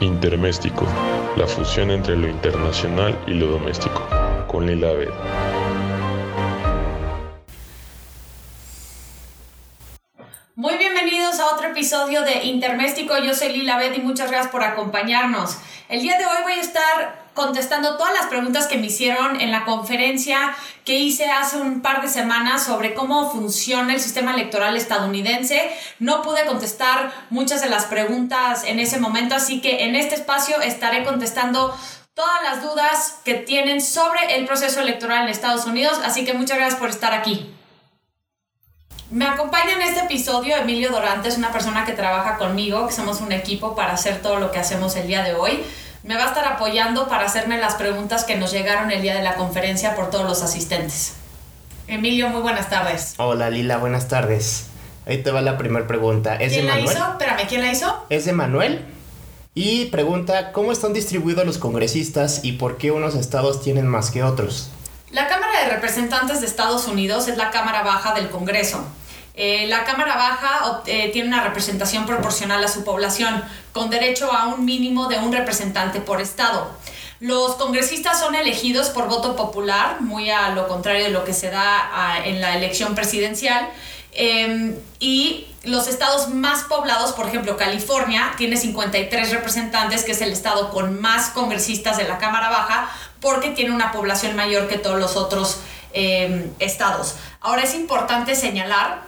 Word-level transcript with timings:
Interméstico, 0.00 0.86
la 1.36 1.48
fusión 1.48 1.90
entre 1.90 2.16
lo 2.16 2.28
internacional 2.28 3.18
y 3.26 3.32
lo 3.32 3.48
doméstico, 3.48 4.06
con 4.46 4.64
Lila 4.64 4.90
Abed. 4.90 5.08
Muy 10.54 10.76
bienvenidos 10.76 11.40
a 11.40 11.52
otro 11.52 11.70
episodio 11.70 12.22
de 12.22 12.44
Interméstico. 12.44 13.18
Yo 13.18 13.34
soy 13.34 13.48
Lila 13.48 13.74
Abed 13.74 13.94
y 13.94 14.00
muchas 14.00 14.30
gracias 14.30 14.52
por 14.52 14.62
acompañarnos. 14.62 15.58
El 15.88 16.00
día 16.00 16.16
de 16.16 16.26
hoy 16.26 16.42
voy 16.44 16.52
a 16.52 16.60
estar 16.60 17.27
contestando 17.38 17.96
todas 17.96 18.12
las 18.12 18.26
preguntas 18.26 18.66
que 18.66 18.78
me 18.78 18.88
hicieron 18.88 19.40
en 19.40 19.52
la 19.52 19.64
conferencia 19.64 20.56
que 20.84 20.96
hice 20.96 21.30
hace 21.30 21.56
un 21.58 21.82
par 21.82 22.02
de 22.02 22.08
semanas 22.08 22.64
sobre 22.64 22.94
cómo 22.94 23.30
funciona 23.30 23.94
el 23.94 24.00
sistema 24.00 24.34
electoral 24.34 24.76
estadounidense. 24.76 25.70
No 26.00 26.22
pude 26.22 26.44
contestar 26.46 27.12
muchas 27.30 27.62
de 27.62 27.68
las 27.68 27.84
preguntas 27.84 28.64
en 28.64 28.80
ese 28.80 28.98
momento, 28.98 29.36
así 29.36 29.60
que 29.60 29.84
en 29.84 29.94
este 29.94 30.16
espacio 30.16 30.60
estaré 30.60 31.04
contestando 31.04 31.72
todas 32.12 32.42
las 32.42 32.60
dudas 32.60 33.20
que 33.24 33.34
tienen 33.34 33.80
sobre 33.80 34.34
el 34.34 34.44
proceso 34.44 34.80
electoral 34.80 35.22
en 35.22 35.28
Estados 35.28 35.64
Unidos, 35.64 36.00
así 36.04 36.24
que 36.24 36.34
muchas 36.34 36.56
gracias 36.56 36.80
por 36.80 36.90
estar 36.90 37.14
aquí. 37.14 37.54
Me 39.10 39.26
acompaña 39.26 39.74
en 39.74 39.82
este 39.82 40.00
episodio 40.00 40.56
Emilio 40.56 40.90
Dorantes, 40.90 41.38
una 41.38 41.52
persona 41.52 41.86
que 41.86 41.92
trabaja 41.92 42.36
conmigo, 42.36 42.88
que 42.88 42.92
somos 42.92 43.20
un 43.20 43.30
equipo 43.30 43.76
para 43.76 43.92
hacer 43.92 44.22
todo 44.22 44.40
lo 44.40 44.50
que 44.50 44.58
hacemos 44.58 44.96
el 44.96 45.06
día 45.06 45.22
de 45.22 45.36
hoy 45.36 45.64
me 46.08 46.16
va 46.16 46.24
a 46.24 46.28
estar 46.28 46.46
apoyando 46.46 47.06
para 47.06 47.26
hacerme 47.26 47.58
las 47.58 47.74
preguntas 47.74 48.24
que 48.24 48.34
nos 48.34 48.50
llegaron 48.50 48.90
el 48.90 49.02
día 49.02 49.14
de 49.14 49.22
la 49.22 49.34
conferencia 49.34 49.94
por 49.94 50.08
todos 50.08 50.24
los 50.24 50.42
asistentes. 50.42 51.12
Emilio, 51.86 52.30
muy 52.30 52.40
buenas 52.40 52.70
tardes. 52.70 53.12
Hola 53.18 53.50
Lila, 53.50 53.76
buenas 53.76 54.08
tardes. 54.08 54.68
Ahí 55.06 55.22
te 55.22 55.30
va 55.30 55.42
la 55.42 55.58
primera 55.58 55.86
pregunta. 55.86 56.36
¿Es 56.36 56.54
¿Quién 56.54 56.66
la 56.66 56.80
hizo? 56.80 56.92
Espérame, 56.92 57.46
¿quién 57.46 57.60
la 57.60 57.70
hizo? 57.70 58.06
Es 58.08 58.24
de 58.24 58.32
Manuel. 58.32 58.86
Y 59.52 59.86
pregunta, 59.86 60.52
¿cómo 60.52 60.72
están 60.72 60.94
distribuidos 60.94 61.44
los 61.44 61.58
congresistas 61.58 62.42
y 62.42 62.52
por 62.52 62.78
qué 62.78 62.90
unos 62.90 63.14
estados 63.14 63.60
tienen 63.62 63.86
más 63.86 64.10
que 64.10 64.22
otros? 64.22 64.70
La 65.10 65.28
Cámara 65.28 65.60
de 65.62 65.68
Representantes 65.74 66.40
de 66.40 66.46
Estados 66.46 66.88
Unidos 66.88 67.28
es 67.28 67.36
la 67.36 67.50
Cámara 67.50 67.82
Baja 67.82 68.14
del 68.14 68.30
Congreso. 68.30 68.82
Eh, 69.40 69.68
la 69.68 69.84
Cámara 69.84 70.16
Baja 70.16 70.82
eh, 70.86 71.10
tiene 71.12 71.28
una 71.28 71.44
representación 71.44 72.06
proporcional 72.06 72.64
a 72.64 72.66
su 72.66 72.82
población, 72.82 73.44
con 73.72 73.88
derecho 73.88 74.32
a 74.32 74.48
un 74.48 74.64
mínimo 74.64 75.06
de 75.06 75.18
un 75.18 75.32
representante 75.32 76.00
por 76.00 76.20
estado. 76.20 76.68
Los 77.20 77.54
congresistas 77.54 78.18
son 78.18 78.34
elegidos 78.34 78.88
por 78.88 79.06
voto 79.06 79.36
popular, 79.36 80.00
muy 80.00 80.28
a 80.28 80.48
lo 80.50 80.66
contrario 80.66 81.04
de 81.04 81.10
lo 81.10 81.24
que 81.24 81.34
se 81.34 81.50
da 81.50 82.20
en 82.24 82.40
la 82.40 82.56
elección 82.56 82.96
presidencial. 82.96 83.68
Em, 84.10 84.74
y 84.98 85.46
los 85.62 85.86
estados 85.86 86.30
más 86.30 86.64
poblados, 86.64 87.12
por 87.12 87.28
ejemplo, 87.28 87.56
California, 87.56 88.32
tiene 88.36 88.56
53 88.56 89.30
representantes, 89.30 90.02
que 90.02 90.12
es 90.12 90.20
el 90.20 90.32
estado 90.32 90.70
con 90.70 91.00
más 91.00 91.28
congresistas 91.28 91.96
de 91.96 92.08
la 92.08 92.18
Cámara 92.18 92.50
Baja, 92.50 92.90
porque 93.20 93.50
tiene 93.50 93.72
una 93.72 93.92
población 93.92 94.34
mayor 94.34 94.66
que 94.66 94.78
todos 94.78 94.98
los 94.98 95.14
otros 95.14 95.60
em, 95.92 96.50
estados. 96.58 97.14
Ahora 97.40 97.62
es 97.62 97.74
importante 97.74 98.34
señalar 98.34 99.07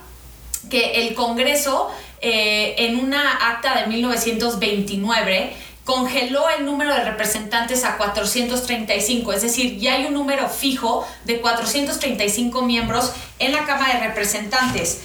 que 0.70 1.02
el 1.02 1.14
Congreso, 1.14 1.90
eh, 2.22 2.74
en 2.78 2.98
una 2.98 3.50
acta 3.50 3.74
de 3.80 3.86
1929, 3.88 5.52
congeló 5.84 6.48
el 6.50 6.64
número 6.64 6.94
de 6.94 7.04
representantes 7.04 7.84
a 7.84 7.96
435, 7.96 9.32
es 9.32 9.42
decir, 9.42 9.78
ya 9.78 9.94
hay 9.94 10.06
un 10.06 10.14
número 10.14 10.48
fijo 10.48 11.06
de 11.24 11.40
435 11.40 12.62
miembros 12.62 13.12
en 13.38 13.52
la 13.52 13.66
Cámara 13.66 13.98
de 13.98 14.06
Representantes. 14.06 15.00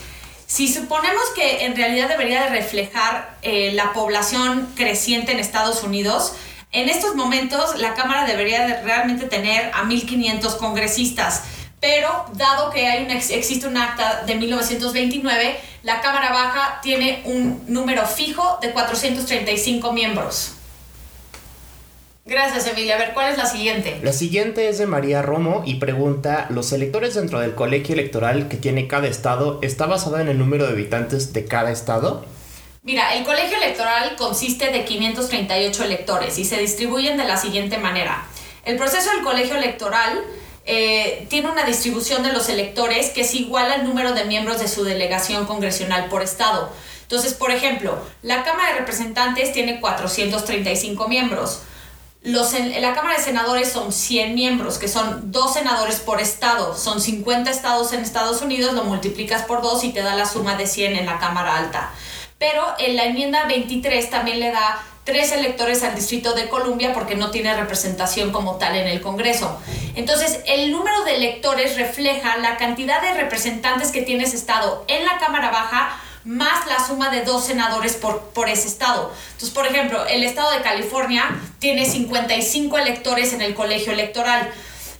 Si 0.45 0.71
suponemos 0.71 1.23
que 1.35 1.65
en 1.65 1.75
realidad 1.75 2.07
debería 2.07 2.43
de 2.43 2.49
reflejar 2.49 3.35
eh, 3.41 3.71
la 3.73 3.93
población 3.93 4.71
creciente 4.75 5.31
en 5.31 5.39
Estados 5.39 5.81
Unidos, 5.81 6.33
en 6.71 6.87
estos 6.87 7.15
momentos 7.15 7.79
la 7.79 7.95
Cámara 7.95 8.25
debería 8.25 8.67
de 8.67 8.81
realmente 8.83 9.25
tener 9.25 9.71
a 9.73 9.85
1.500 9.85 10.57
congresistas 10.57 11.43
pero 11.85 12.25
dado 12.33 12.71
que 12.71 12.87
hay 12.87 13.05
existe 13.29 13.67
un 13.67 13.77
acta 13.77 14.23
de 14.25 14.33
1929, 14.33 15.55
la 15.83 16.01
Cámara 16.01 16.31
Baja 16.31 16.79
tiene 16.81 17.21
un 17.25 17.63
número 17.67 18.07
fijo 18.07 18.57
de 18.59 18.71
435 18.71 19.93
miembros. 19.93 20.53
Gracias, 22.25 22.65
Emilia. 22.65 22.95
A 22.95 22.97
ver, 22.97 23.13
¿cuál 23.13 23.31
es 23.31 23.37
la 23.37 23.45
siguiente? 23.45 23.99
La 24.01 24.13
siguiente 24.13 24.67
es 24.67 24.79
de 24.79 24.87
María 24.87 25.21
Romo 25.21 25.61
y 25.63 25.75
pregunta, 25.75 26.47
¿los 26.49 26.71
electores 26.71 27.13
dentro 27.13 27.39
del 27.39 27.53
colegio 27.53 27.93
electoral 27.93 28.47
que 28.47 28.57
tiene 28.57 28.87
cada 28.87 29.05
estado 29.05 29.59
está 29.61 29.85
basado 29.85 30.17
en 30.17 30.27
el 30.27 30.39
número 30.39 30.65
de 30.65 30.71
habitantes 30.71 31.33
de 31.33 31.45
cada 31.45 31.71
estado? 31.71 32.25
Mira, 32.81 33.13
el 33.13 33.23
colegio 33.23 33.57
electoral 33.57 34.15
consiste 34.15 34.71
de 34.71 34.85
538 34.85 35.83
electores 35.83 36.39
y 36.39 36.45
se 36.45 36.57
distribuyen 36.57 37.15
de 37.15 37.25
la 37.25 37.37
siguiente 37.37 37.77
manera. 37.77 38.25
El 38.63 38.75
proceso 38.75 39.11
del 39.11 39.21
colegio 39.21 39.55
electoral 39.55 40.23
eh, 40.65 41.27
tiene 41.29 41.49
una 41.49 41.63
distribución 41.63 42.23
de 42.23 42.33
los 42.33 42.49
electores 42.49 43.11
que 43.11 43.21
es 43.21 43.35
igual 43.35 43.71
al 43.71 43.83
número 43.83 44.13
de 44.13 44.25
miembros 44.25 44.59
de 44.59 44.67
su 44.67 44.83
delegación 44.83 45.45
congresional 45.45 46.09
por 46.09 46.23
estado. 46.23 46.71
Entonces, 47.03 47.35
por 47.35 47.51
ejemplo, 47.51 47.99
la 48.23 48.43
Cámara 48.43 48.73
de 48.73 48.79
Representantes 48.79 49.53
tiene 49.53 49.79
435 49.79 51.07
miembros. 51.07 51.61
Los, 52.23 52.53
la 52.53 52.95
Cámara 52.95 53.17
de 53.17 53.23
Senadores 53.23 53.71
son 53.71 53.93
100 53.93 54.33
miembros, 54.33 54.79
que 54.79 54.87
son 54.87 55.31
dos 55.31 55.53
senadores 55.53 55.99
por 55.99 56.19
estado. 56.19 56.75
Son 56.75 56.99
50 56.99 57.51
estados 57.51 57.93
en 57.93 57.99
Estados 57.99 58.41
Unidos, 58.41 58.73
lo 58.73 58.83
multiplicas 58.83 59.43
por 59.43 59.61
dos 59.61 59.83
y 59.83 59.93
te 59.93 60.01
da 60.01 60.15
la 60.15 60.25
suma 60.25 60.55
de 60.55 60.65
100 60.65 60.95
en 60.95 61.05
la 61.05 61.19
Cámara 61.19 61.57
Alta. 61.57 61.91
Pero 62.39 62.65
en 62.79 62.95
la 62.95 63.05
enmienda 63.05 63.45
23 63.45 64.09
también 64.09 64.39
le 64.39 64.51
da 64.51 64.81
tres 65.05 65.31
electores 65.31 65.83
al 65.83 65.95
Distrito 65.95 66.33
de 66.33 66.49
Columbia 66.49 66.93
porque 66.93 67.15
no 67.15 67.31
tiene 67.31 67.55
representación 67.55 68.31
como 68.31 68.55
tal 68.55 68.75
en 68.75 68.87
el 68.87 69.01
Congreso. 69.01 69.61
Entonces, 69.95 70.39
el 70.47 70.71
número 70.71 71.03
de 71.05 71.15
electores 71.15 71.77
refleja 71.77 72.37
la 72.37 72.57
cantidad 72.57 73.01
de 73.01 73.13
representantes 73.13 73.91
que 73.91 74.01
tiene 74.01 74.25
ese 74.25 74.35
estado 74.35 74.83
en 74.87 75.05
la 75.05 75.19
Cámara 75.19 75.51
Baja 75.51 76.01
más 76.25 76.65
la 76.65 76.83
suma 76.83 77.11
de 77.11 77.21
dos 77.21 77.45
senadores 77.45 77.93
por, 77.93 78.19
por 78.33 78.49
ese 78.49 78.67
estado. 78.67 79.13
Entonces, 79.33 79.51
por 79.51 79.67
ejemplo, 79.67 80.05
el 80.07 80.23
estado 80.23 80.51
de 80.51 80.61
California 80.61 81.39
tiene 81.59 81.85
55 81.85 82.77
electores 82.79 83.31
en 83.33 83.43
el 83.43 83.53
colegio 83.53 83.93
electoral. 83.93 84.51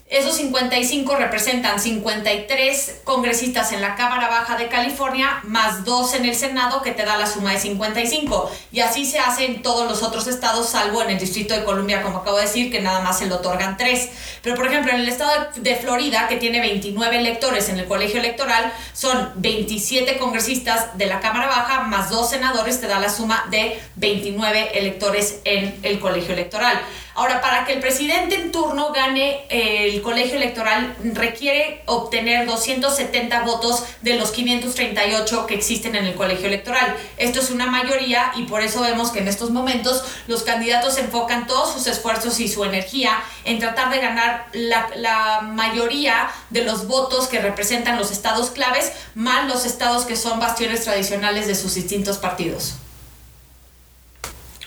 Esos 0.08 0.36
55 0.36 1.16
representan 1.16 1.80
53 1.80 3.02
congresistas 3.04 3.72
en 3.72 3.82
la 3.82 3.96
Cámara 3.96 4.30
Baja 4.30 4.56
de 4.56 4.68
California, 4.68 5.40
más 5.42 5.84
dos 5.84 6.14
en 6.14 6.26
el 6.26 6.36
Senado, 6.36 6.84
que 6.84 6.92
te 6.92 7.04
da 7.04 7.18
la 7.18 7.26
suma 7.26 7.54
de 7.54 7.60
55. 7.60 8.52
Y 8.72 8.82
así 8.82 9.04
se 9.04 9.18
hace 9.18 9.46
en 9.46 9.64
todos 9.64 9.90
los 9.90 10.04
otros 10.04 10.28
estados, 10.28 10.70
salvo 10.70 11.02
en 11.02 11.10
el 11.10 11.18
Distrito 11.18 11.56
de 11.56 11.64
Columbia, 11.64 12.04
como 12.04 12.20
acabo 12.20 12.38
de 12.38 12.44
decir, 12.44 12.72
que 12.72 12.82
nada 12.82 13.02
más 13.02 13.18
se 13.18 13.26
le 13.26 13.34
otorgan 13.34 13.78
tres. 13.78 14.10
Pero, 14.44 14.56
por 14.56 14.68
ejemplo, 14.68 14.92
en 14.92 15.00
el 15.00 15.10
estado 15.10 15.48
de 15.56 15.76
Florida, 15.76 16.28
que 16.28 16.36
tiene 16.36 16.60
29 16.62 17.18
electores 17.18 17.70
en 17.70 17.80
el 17.80 17.88
colegio 17.88 18.20
electoral, 18.20 18.72
son 18.94 19.32
27 19.38 20.20
congresistas 20.20 20.96
de 21.00 21.08
la 21.08 21.20
Cámara 21.20 21.48
Baja, 21.48 21.82
más 21.82 22.12
dos 22.12 22.30
senadores, 22.30 22.80
te 22.80 22.86
da 22.86 23.00
la 23.00 23.10
suma 23.10 23.48
de 23.50 23.82
29 23.96 24.78
electores 24.78 25.40
en 25.46 25.80
el 25.82 26.00
colegio 26.00 26.34
electoral. 26.34 26.80
Ahora, 27.18 27.40
para 27.40 27.64
que 27.64 27.72
el 27.72 27.80
presidente 27.80 28.36
en 28.36 28.52
turno 28.52 28.92
gane 28.92 29.46
eh, 29.48 29.94
el 29.94 30.02
colegio 30.02 30.36
electoral, 30.36 30.94
requiere 31.14 31.82
obtener 31.86 32.46
270 32.46 33.44
votos 33.44 33.86
de 34.02 34.16
los 34.16 34.32
538 34.32 35.46
que 35.46 35.56
existen 35.56 35.96
en 35.96 36.08
el 36.08 36.16
colegio 36.16 36.48
electoral. 36.48 36.94
Esto 37.16 37.40
es 37.40 37.52
una 37.52 37.68
mayoría 37.68 38.34
y 38.36 38.44
por 38.44 38.62
eso 38.62 38.82
vemos 38.82 39.12
que 39.12 39.20
en 39.20 39.30
estos 39.30 39.52
momentos 39.52 40.04
los 40.28 40.44
candidatos 40.44 40.98
enfocan 40.98 41.48
todos 41.48 41.72
sus 41.72 41.88
esfuerzos 41.88 42.42
y 42.42 42.50
su 42.50 42.66
energía 42.66 43.24
en 43.46 43.60
tratar 43.60 43.92
de 43.92 44.00
ganar 44.00 44.48
la, 44.52 44.90
la 44.98 45.40
mayoría 45.40 46.30
de 46.50 46.66
los 46.66 46.86
votos 46.86 47.28
que 47.28 47.40
representan 47.40 47.98
los 47.98 48.12
estados 48.12 48.50
claves, 48.50 48.92
más 49.14 49.48
los 49.48 49.66
estados 49.66 50.04
que 50.04 50.18
son 50.18 50.42
bastiones 50.42 50.84
tradicionales 50.84 51.48
de 51.48 51.56
sus 51.56 51.76
distintos 51.76 52.18
partidos. 52.18 52.76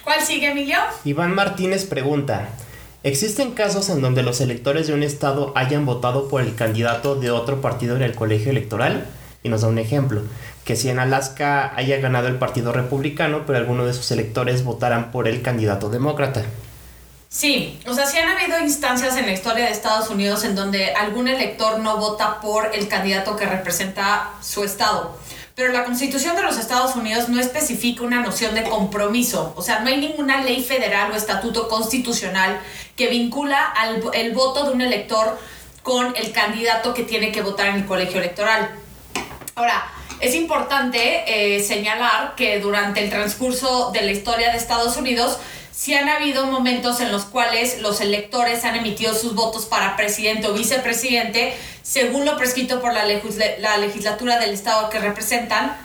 ¿Cuál 0.09 0.23
sigue, 0.23 0.53
Emilio? 0.53 0.79
Iván 1.05 1.35
Martínez 1.35 1.85
pregunta, 1.85 2.49
¿existen 3.03 3.51
casos 3.51 3.91
en 3.91 4.01
donde 4.01 4.23
los 4.23 4.41
electores 4.41 4.87
de 4.87 4.95
un 4.95 5.03
estado 5.03 5.53
hayan 5.55 5.85
votado 5.85 6.31
por 6.31 6.41
el 6.41 6.55
candidato 6.55 7.15
de 7.15 7.31
otro 7.31 7.61
partido 7.61 7.95
en 7.95 8.01
el 8.01 8.15
colegio 8.15 8.51
electoral? 8.51 9.07
Y 9.43 9.51
nos 9.51 9.61
da 9.61 9.69
un 9.69 9.79
ejemplo, 9.79 10.23
que 10.65 10.77
si 10.77 10.89
en 10.89 10.99
Alaska 10.99 11.75
haya 11.77 11.99
ganado 11.99 12.27
el 12.29 12.37
partido 12.37 12.73
republicano, 12.73 13.43
pero 13.47 13.59
alguno 13.59 13.85
de 13.85 13.93
sus 13.93 14.11
electores 14.11 14.65
votaran 14.65 15.11
por 15.11 15.29
el 15.29 15.43
candidato 15.43 15.91
demócrata. 15.91 16.43
Sí, 17.29 17.79
o 17.87 17.93
sea, 17.93 18.07
sí 18.07 18.17
han 18.17 18.31
habido 18.31 18.59
instancias 18.61 19.15
en 19.19 19.27
la 19.27 19.33
historia 19.33 19.67
de 19.67 19.73
Estados 19.73 20.09
Unidos 20.09 20.43
en 20.45 20.55
donde 20.55 20.95
algún 20.95 21.29
elector 21.29 21.81
no 21.81 21.99
vota 21.99 22.41
por 22.41 22.75
el 22.75 22.89
candidato 22.89 23.37
que 23.37 23.45
representa 23.45 24.31
su 24.41 24.65
estado 24.65 25.19
pero 25.59 25.73
la 25.73 25.83
Constitución 25.83 26.37
de 26.37 26.43
los 26.43 26.57
Estados 26.57 26.95
Unidos 26.95 27.29
no 27.29 27.41
especifica 27.41 28.05
una 28.05 28.23
noción 28.23 28.55
de 28.55 28.63
compromiso, 28.63 29.53
o 29.57 29.61
sea, 29.61 29.81
no 29.81 29.89
hay 29.89 29.97
ninguna 29.97 30.41
ley 30.41 30.63
federal 30.63 31.11
o 31.11 31.17
estatuto 31.17 31.67
constitucional 31.67 32.61
que 32.95 33.09
vincula 33.09 33.65
al, 33.65 34.01
el 34.15 34.33
voto 34.35 34.63
de 34.63 34.71
un 34.71 34.83
elector 34.83 35.37
con 35.83 36.15
el 36.15 36.31
candidato 36.31 36.95
que 36.95 37.03
tiene 37.03 37.33
que 37.33 37.43
votar 37.43 37.67
en 37.71 37.75
el 37.75 37.87
colegio 37.87 38.21
electoral. 38.21 38.71
Ahora, 39.57 39.85
es 40.21 40.37
importante 40.37 41.25
eh, 41.27 41.61
señalar 41.61 42.37
que 42.37 42.61
durante 42.61 43.03
el 43.03 43.11
transcurso 43.11 43.91
de 43.91 44.03
la 44.03 44.13
historia 44.13 44.53
de 44.53 44.59
Estados 44.59 44.97
Unidos, 44.97 45.39
sí 45.79 45.95
han 45.95 46.09
habido 46.09 46.45
momentos 46.47 47.01
en 47.01 47.13
los 47.13 47.25
cuales 47.25 47.81
los 47.81 48.01
electores 48.01 48.65
han 48.65 48.75
emitido 48.75 49.15
sus 49.15 49.37
votos 49.37 49.67
para 49.67 49.97
presidente 49.97 50.49
o 50.49 50.53
vicepresidente 50.53 51.55
según 51.83 52.25
lo 52.25 52.37
prescrito 52.37 52.81
por 52.81 52.93
la, 52.93 53.05
la 53.61 53.79
legislatura 53.79 54.41
del 54.41 54.51
estado 54.51 54.91
que 54.91 54.99
representan. 54.99 55.77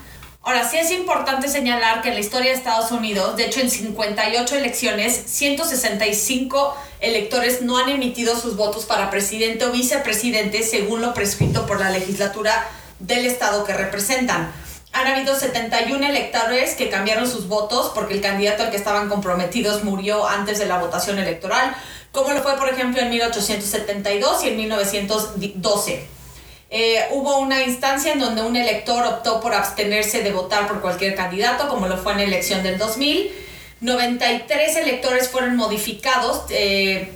Ahora, 0.41 0.67
sí 0.67 0.77
es 0.77 0.89
importante 0.91 1.47
señalar 1.47 2.01
que 2.01 2.09
en 2.09 2.15
la 2.15 2.21
historia 2.21 2.49
de 2.49 2.57
Estados 2.57 2.91
Unidos, 2.91 3.37
de 3.37 3.45
hecho 3.45 3.61
en 3.61 3.69
58 3.69 4.57
elecciones, 4.57 5.13
165 5.27 6.75
electores 6.99 7.61
no 7.61 7.77
han 7.77 7.89
emitido 7.89 8.35
sus 8.35 8.57
votos 8.57 8.85
para 8.85 9.11
presidente 9.11 9.63
o 9.65 9.71
vicepresidente 9.71 10.63
según 10.63 11.01
lo 11.01 11.13
prescrito 11.13 11.67
por 11.67 11.79
la 11.79 11.91
legislatura 11.91 12.67
del 12.99 13.27
estado 13.27 13.63
que 13.63 13.73
representan. 13.73 14.51
Han 14.93 15.07
habido 15.07 15.35
71 15.35 16.05
electores 16.05 16.75
que 16.75 16.89
cambiaron 16.89 17.29
sus 17.29 17.47
votos 17.47 17.91
porque 17.95 18.13
el 18.13 18.21
candidato 18.21 18.63
al 18.63 18.69
que 18.69 18.77
estaban 18.77 19.09
comprometidos 19.09 19.83
murió 19.83 20.27
antes 20.27 20.59
de 20.59 20.67
la 20.67 20.77
votación 20.77 21.17
electoral, 21.17 21.75
como 22.11 22.31
lo 22.31 22.43
fue 22.43 22.55
por 22.57 22.69
ejemplo 22.69 23.01
en 23.01 23.09
1872 23.09 24.43
y 24.43 24.49
en 24.49 24.57
1912. 24.57 26.07
Eh, 26.69 27.05
hubo 27.11 27.37
una 27.39 27.63
instancia 27.63 28.13
en 28.13 28.19
donde 28.19 28.43
un 28.43 28.55
elector 28.55 29.05
optó 29.05 29.41
por 29.41 29.53
abstenerse 29.53 30.23
de 30.23 30.31
votar 30.31 30.67
por 30.67 30.81
cualquier 30.81 31.15
candidato, 31.15 31.67
como 31.69 31.87
lo 31.87 31.97
fue 31.97 32.13
en 32.13 32.19
la 32.19 32.23
elección 32.25 32.63
del 32.63 32.77
2000. 32.77 33.31
93 33.81 34.77
electores 34.77 35.29
fueron 35.29 35.55
modificados, 35.55 36.45
eh, 36.49 37.13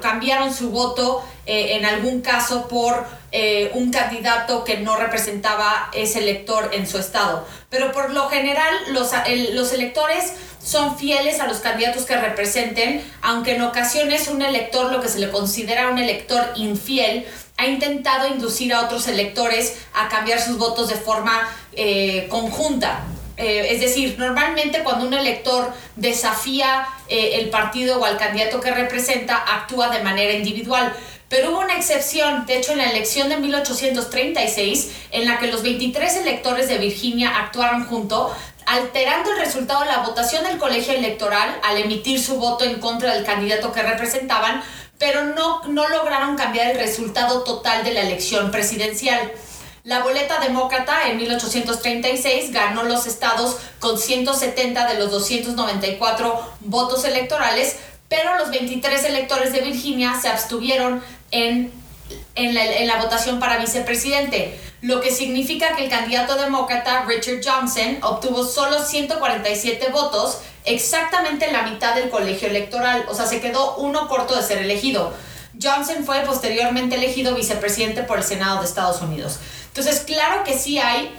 cambiaron 0.00 0.52
su 0.52 0.70
voto 0.70 1.24
eh, 1.46 1.76
en 1.76 1.84
algún 1.84 2.22
caso 2.22 2.68
por 2.68 3.06
eh, 3.34 3.70
un 3.72 3.90
candidato 3.90 4.62
que 4.62 4.76
no 4.76 4.96
representaba 4.96 5.88
ese 5.94 6.18
elector 6.18 6.68
en 6.74 6.86
su 6.86 6.98
estado. 6.98 7.48
Pero 7.70 7.90
por 7.90 8.12
lo 8.12 8.28
general 8.28 8.74
los, 8.90 9.10
los 9.54 9.72
electores 9.72 10.34
son 10.62 10.98
fieles 10.98 11.40
a 11.40 11.46
los 11.46 11.60
candidatos 11.60 12.04
que 12.04 12.14
representen, 12.14 13.02
aunque 13.22 13.54
en 13.54 13.62
ocasiones 13.62 14.28
un 14.28 14.42
elector, 14.42 14.92
lo 14.92 15.00
que 15.00 15.08
se 15.08 15.18
le 15.18 15.30
considera 15.30 15.88
un 15.88 15.98
elector 15.98 16.44
infiel, 16.56 17.26
ha 17.56 17.64
intentado 17.64 18.28
inducir 18.28 18.74
a 18.74 18.82
otros 18.82 19.08
electores 19.08 19.78
a 19.94 20.10
cambiar 20.10 20.38
sus 20.38 20.58
votos 20.58 20.90
de 20.90 20.96
forma 20.96 21.48
eh, 21.72 22.26
conjunta. 22.28 23.00
es 23.38 23.80
decir, 23.80 24.16
normalmente 24.18 24.82
cuando 24.84 25.06
un 25.06 25.14
elector 25.14 25.72
desafía 25.96 26.86
el 27.08 27.48
partido 27.48 27.98
o 27.98 28.04
al 28.04 28.18
candidato 28.18 28.60
que 28.60 28.70
representa, 28.70 29.36
actúa 29.36 29.88
de 29.88 30.02
manera 30.02 30.34
individual. 30.34 30.92
Pero 31.32 31.52
hubo 31.52 31.60
una 31.60 31.76
excepción, 31.76 32.44
de 32.44 32.58
hecho 32.58 32.72
en 32.72 32.78
la 32.78 32.90
elección 32.90 33.30
de 33.30 33.38
1836, 33.38 34.90
en 35.12 35.26
la 35.26 35.38
que 35.38 35.46
los 35.46 35.62
23 35.62 36.18
electores 36.18 36.68
de 36.68 36.76
Virginia 36.76 37.38
actuaron 37.38 37.86
junto, 37.86 38.30
alterando 38.66 39.32
el 39.32 39.38
resultado 39.38 39.80
de 39.80 39.86
la 39.86 40.00
votación 40.00 40.44
del 40.44 40.58
colegio 40.58 40.92
electoral 40.92 41.58
al 41.62 41.78
emitir 41.78 42.22
su 42.22 42.36
voto 42.36 42.64
en 42.64 42.80
contra 42.80 43.14
del 43.14 43.24
candidato 43.24 43.72
que 43.72 43.82
representaban, 43.82 44.62
pero 44.98 45.24
no, 45.24 45.64
no 45.68 45.88
lograron 45.88 46.36
cambiar 46.36 46.72
el 46.72 46.78
resultado 46.78 47.44
total 47.44 47.82
de 47.82 47.94
la 47.94 48.02
elección 48.02 48.50
presidencial. 48.50 49.32
La 49.84 50.02
boleta 50.02 50.38
demócrata 50.38 51.08
en 51.08 51.16
1836 51.16 52.52
ganó 52.52 52.82
los 52.82 53.06
estados 53.06 53.56
con 53.80 53.98
170 53.98 54.86
de 54.86 54.98
los 54.98 55.10
294 55.10 56.52
votos 56.60 57.06
electorales, 57.06 57.76
pero 58.10 58.36
los 58.36 58.50
23 58.50 59.04
electores 59.04 59.54
de 59.54 59.62
Virginia 59.62 60.14
se 60.20 60.28
abstuvieron 60.28 61.02
en, 61.32 61.72
la, 62.86 62.96
votación 63.02 63.40
para 63.40 63.58
vicepresidente, 63.58 64.58
lo 64.80 65.00
que 65.00 65.10
significa 65.10 65.74
que 65.74 65.84
el 65.84 65.90
candidato 65.90 66.36
demócrata 66.36 67.04
Richard 67.04 67.40
Johnson 67.44 67.98
obtuvo 68.02 68.44
solo 68.44 68.84
147 68.84 69.88
votos, 69.90 70.38
exactamente 70.64 71.50
la 71.50 71.62
mitad 71.62 71.94
del 71.94 72.10
colegio 72.10 72.48
electoral, 72.48 73.06
o 73.08 73.14
sea, 73.14 73.26
se 73.26 73.40
quedó 73.40 73.76
uno 73.76 74.08
corto 74.08 74.36
de 74.36 74.42
ser 74.42 74.58
elegido. 74.58 75.12
Johnson 75.60 76.04
fue 76.04 76.20
posteriormente 76.20 76.96
elegido 76.96 77.34
vicepresidente 77.34 78.02
por 78.02 78.18
el 78.18 78.24
Senado 78.24 78.60
de 78.60 78.66
Estados 78.66 79.02
Unidos. 79.02 79.38
Entonces, 79.68 80.00
claro 80.00 80.44
que 80.44 80.56
sí 80.56 80.78
hay 80.78 81.14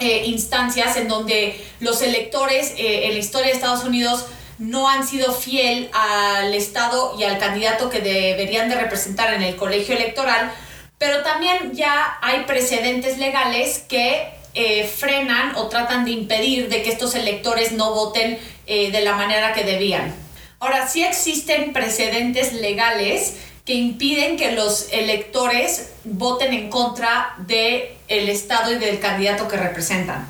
eh, 0.00 0.24
instancias 0.26 0.96
en 0.96 1.08
donde 1.08 1.62
los 1.80 2.02
electores 2.02 2.72
eh, 2.76 3.06
en 3.06 3.12
la 3.12 3.18
historia 3.18 3.48
de 3.48 3.54
Estados 3.54 3.84
Unidos 3.84 4.24
no 4.62 4.88
han 4.88 5.06
sido 5.06 5.32
fiel 5.32 5.90
al 5.92 6.54
Estado 6.54 7.16
y 7.18 7.24
al 7.24 7.38
candidato 7.38 7.90
que 7.90 8.00
deberían 8.00 8.68
de 8.68 8.76
representar 8.76 9.34
en 9.34 9.42
el 9.42 9.56
colegio 9.56 9.96
electoral, 9.96 10.52
pero 10.98 11.22
también 11.22 11.72
ya 11.72 12.18
hay 12.22 12.44
precedentes 12.44 13.18
legales 13.18 13.80
que 13.88 14.32
eh, 14.54 14.86
frenan 14.86 15.56
o 15.56 15.66
tratan 15.68 16.04
de 16.04 16.12
impedir 16.12 16.68
de 16.68 16.82
que 16.82 16.90
estos 16.90 17.16
electores 17.16 17.72
no 17.72 17.92
voten 17.92 18.38
eh, 18.66 18.92
de 18.92 19.00
la 19.00 19.16
manera 19.16 19.52
que 19.52 19.64
debían. 19.64 20.14
Ahora, 20.60 20.86
sí 20.86 21.02
existen 21.02 21.72
precedentes 21.72 22.52
legales 22.52 23.38
que 23.64 23.74
impiden 23.74 24.36
que 24.36 24.52
los 24.52 24.92
electores 24.92 25.90
voten 26.04 26.52
en 26.52 26.70
contra 26.70 27.34
del 27.38 27.88
el 28.06 28.28
Estado 28.28 28.72
y 28.72 28.78
del 28.78 29.00
candidato 29.00 29.48
que 29.48 29.56
representan. 29.56 30.28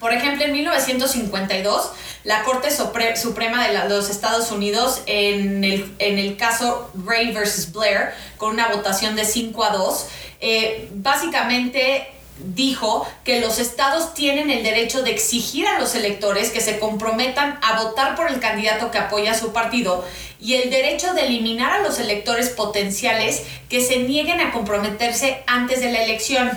Por 0.00 0.12
ejemplo, 0.12 0.44
en 0.44 0.52
1952, 0.52 1.90
la 2.24 2.42
Corte 2.42 2.68
Suprema 2.70 3.66
de 3.66 3.88
los 3.88 4.10
Estados 4.10 4.50
Unidos, 4.50 5.02
en 5.06 5.64
el, 5.64 5.94
en 5.98 6.18
el 6.18 6.36
caso 6.36 6.90
Ray 7.04 7.32
versus 7.32 7.72
Blair, 7.72 8.10
con 8.36 8.50
una 8.50 8.68
votación 8.68 9.16
de 9.16 9.24
5 9.24 9.64
a 9.64 9.70
2, 9.70 10.06
eh, 10.40 10.88
básicamente 10.92 12.08
dijo 12.38 13.06
que 13.24 13.40
los 13.40 13.58
estados 13.58 14.14
tienen 14.14 14.50
el 14.50 14.62
derecho 14.62 15.02
de 15.02 15.10
exigir 15.10 15.66
a 15.66 15.78
los 15.78 15.94
electores 15.94 16.50
que 16.50 16.60
se 16.60 16.78
comprometan 16.78 17.58
a 17.62 17.82
votar 17.82 18.14
por 18.14 18.30
el 18.30 18.38
candidato 18.38 18.90
que 18.90 18.98
apoya 18.98 19.32
a 19.32 19.38
su 19.38 19.52
partido 19.52 20.04
y 20.40 20.54
el 20.54 20.70
derecho 20.70 21.14
de 21.14 21.26
eliminar 21.26 21.72
a 21.72 21.82
los 21.82 21.98
electores 21.98 22.50
potenciales 22.50 23.42
que 23.68 23.80
se 23.80 23.98
nieguen 23.98 24.40
a 24.40 24.52
comprometerse 24.52 25.42
antes 25.46 25.80
de 25.80 25.92
la 25.92 26.04
elección. 26.04 26.50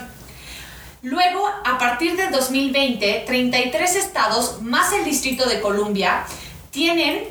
Luego, 1.03 1.47
a 1.65 1.79
partir 1.79 2.15
de 2.15 2.29
2020, 2.29 3.23
33 3.25 3.95
estados 3.95 4.61
más 4.61 4.93
el 4.93 5.03
Distrito 5.03 5.49
de 5.49 5.59
Columbia 5.59 6.25
tienen 6.69 7.23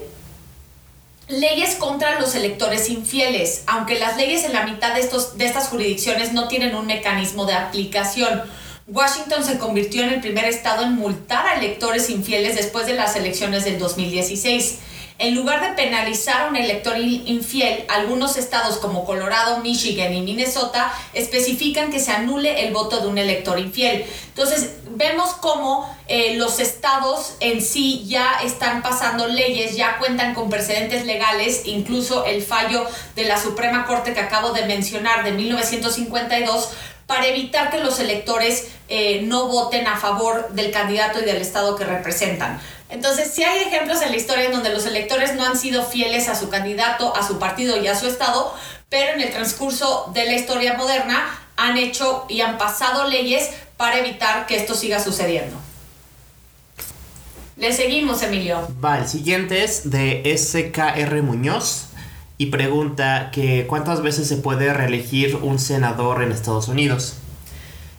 leyes 1.29 1.77
contra 1.77 2.19
los 2.19 2.35
electores 2.35 2.89
infieles, 2.89 3.63
aunque 3.69 3.99
las 3.99 4.17
leyes 4.17 4.45
en 4.45 4.55
la 4.55 4.65
mitad 4.65 4.95
de, 4.95 5.01
estos, 5.01 5.39
de 5.39 5.47
estas 5.47 5.69
jurisdicciones 5.69 6.33
no 6.33 6.49
tienen 6.49 6.75
un 6.75 6.87
mecanismo 6.87 7.47
de 7.47 7.55
aplicación. 7.55 8.43
Washington 8.89 9.45
se 9.45 9.59
convirtió 9.59 10.03
en 10.03 10.15
el 10.15 10.21
primer 10.21 10.47
estado 10.47 10.83
en 10.83 10.97
multar 10.97 11.47
a 11.47 11.55
electores 11.55 12.11
infieles 12.11 12.57
después 12.57 12.87
de 12.87 12.95
las 12.95 13.15
elecciones 13.15 13.65
del 13.65 13.79
2016 13.79 14.81
en 15.21 15.35
lugar 15.35 15.61
de 15.61 15.75
penalizar 15.75 16.41
a 16.41 16.47
un 16.47 16.57
elector 16.57 16.97
infiel, 16.99 17.85
algunos 17.89 18.39
estados 18.39 18.79
como 18.79 19.05
Colorado, 19.05 19.59
Michigan 19.59 20.15
y 20.15 20.23
Minnesota 20.23 20.91
especifican 21.13 21.91
que 21.91 22.01
se 22.01 22.11
anule 22.11 22.67
el 22.67 22.73
voto 22.73 23.01
de 23.01 23.07
un 23.07 23.19
elector 23.19 23.59
infiel. 23.59 24.07
Entonces, 24.29 24.77
vemos 24.93 25.35
cómo 25.35 25.95
eh, 26.09 26.37
los 26.37 26.59
estados 26.59 27.35
en 27.41 27.61
sí 27.61 28.03
ya 28.07 28.41
están 28.43 28.81
pasando 28.81 29.27
leyes, 29.27 29.77
ya 29.77 29.99
cuentan 29.99 30.35
con 30.35 30.49
precedentes 30.49 31.05
legales, 31.05 31.67
incluso 31.67 32.25
el 32.25 32.41
fallo 32.41 32.87
de 33.15 33.25
la 33.25 33.39
Suprema 33.39 33.85
Corte 33.85 34.15
que 34.15 34.21
acabo 34.21 34.53
de 34.53 34.65
mencionar 34.65 35.23
de 35.23 35.33
1952 35.33 36.71
para 37.07 37.27
evitar 37.27 37.71
que 37.71 37.81
los 37.81 37.99
electores 37.99 38.69
eh, 38.89 39.21
no 39.23 39.49
voten 39.49 39.87
a 39.87 39.99
favor 39.99 40.49
del 40.53 40.71
candidato 40.71 41.21
y 41.21 41.25
del 41.25 41.43
estado 41.43 41.77
que 41.77 41.85
representan. 41.85 42.59
Entonces, 42.91 43.31
sí 43.33 43.45
hay 43.45 43.63
ejemplos 43.63 44.03
en 44.03 44.11
la 44.11 44.17
historia 44.17 44.47
en 44.47 44.53
donde 44.53 44.71
los 44.71 44.85
electores 44.85 45.35
no 45.35 45.45
han 45.45 45.57
sido 45.57 45.85
fieles 45.85 46.29
a 46.29 46.35
su 46.35 46.49
candidato, 46.49 47.15
a 47.15 47.27
su 47.27 47.39
partido 47.39 47.81
y 47.81 47.87
a 47.87 47.95
su 47.95 48.07
estado, 48.07 48.55
pero 48.89 49.13
en 49.13 49.21
el 49.21 49.31
transcurso 49.31 50.11
de 50.13 50.25
la 50.27 50.35
historia 50.35 50.75
moderna 50.75 51.39
han 51.57 51.77
hecho 51.77 52.27
y 52.29 52.41
han 52.41 52.59
pasado 52.59 53.07
leyes 53.07 53.51
para 53.77 53.99
evitar 53.99 54.47
que 54.47 54.57
esto 54.57 54.75
siga 54.75 54.99
sucediendo. 54.99 55.57
Le 57.57 57.73
seguimos, 57.73 58.23
Emilio. 58.23 58.67
Va, 58.83 58.99
el 58.99 59.07
siguiente 59.07 59.63
es 59.63 59.91
de 59.91 60.23
SKR 60.37 61.23
Muñoz 61.23 61.89
y 62.39 62.47
pregunta 62.47 63.31
que 63.33 63.67
cuántas 63.69 64.01
veces 64.01 64.27
se 64.27 64.37
puede 64.37 64.73
reelegir 64.73 65.37
un 65.37 65.59
senador 65.59 66.23
en 66.23 66.33
Estados 66.33 66.69
Unidos. 66.69 67.17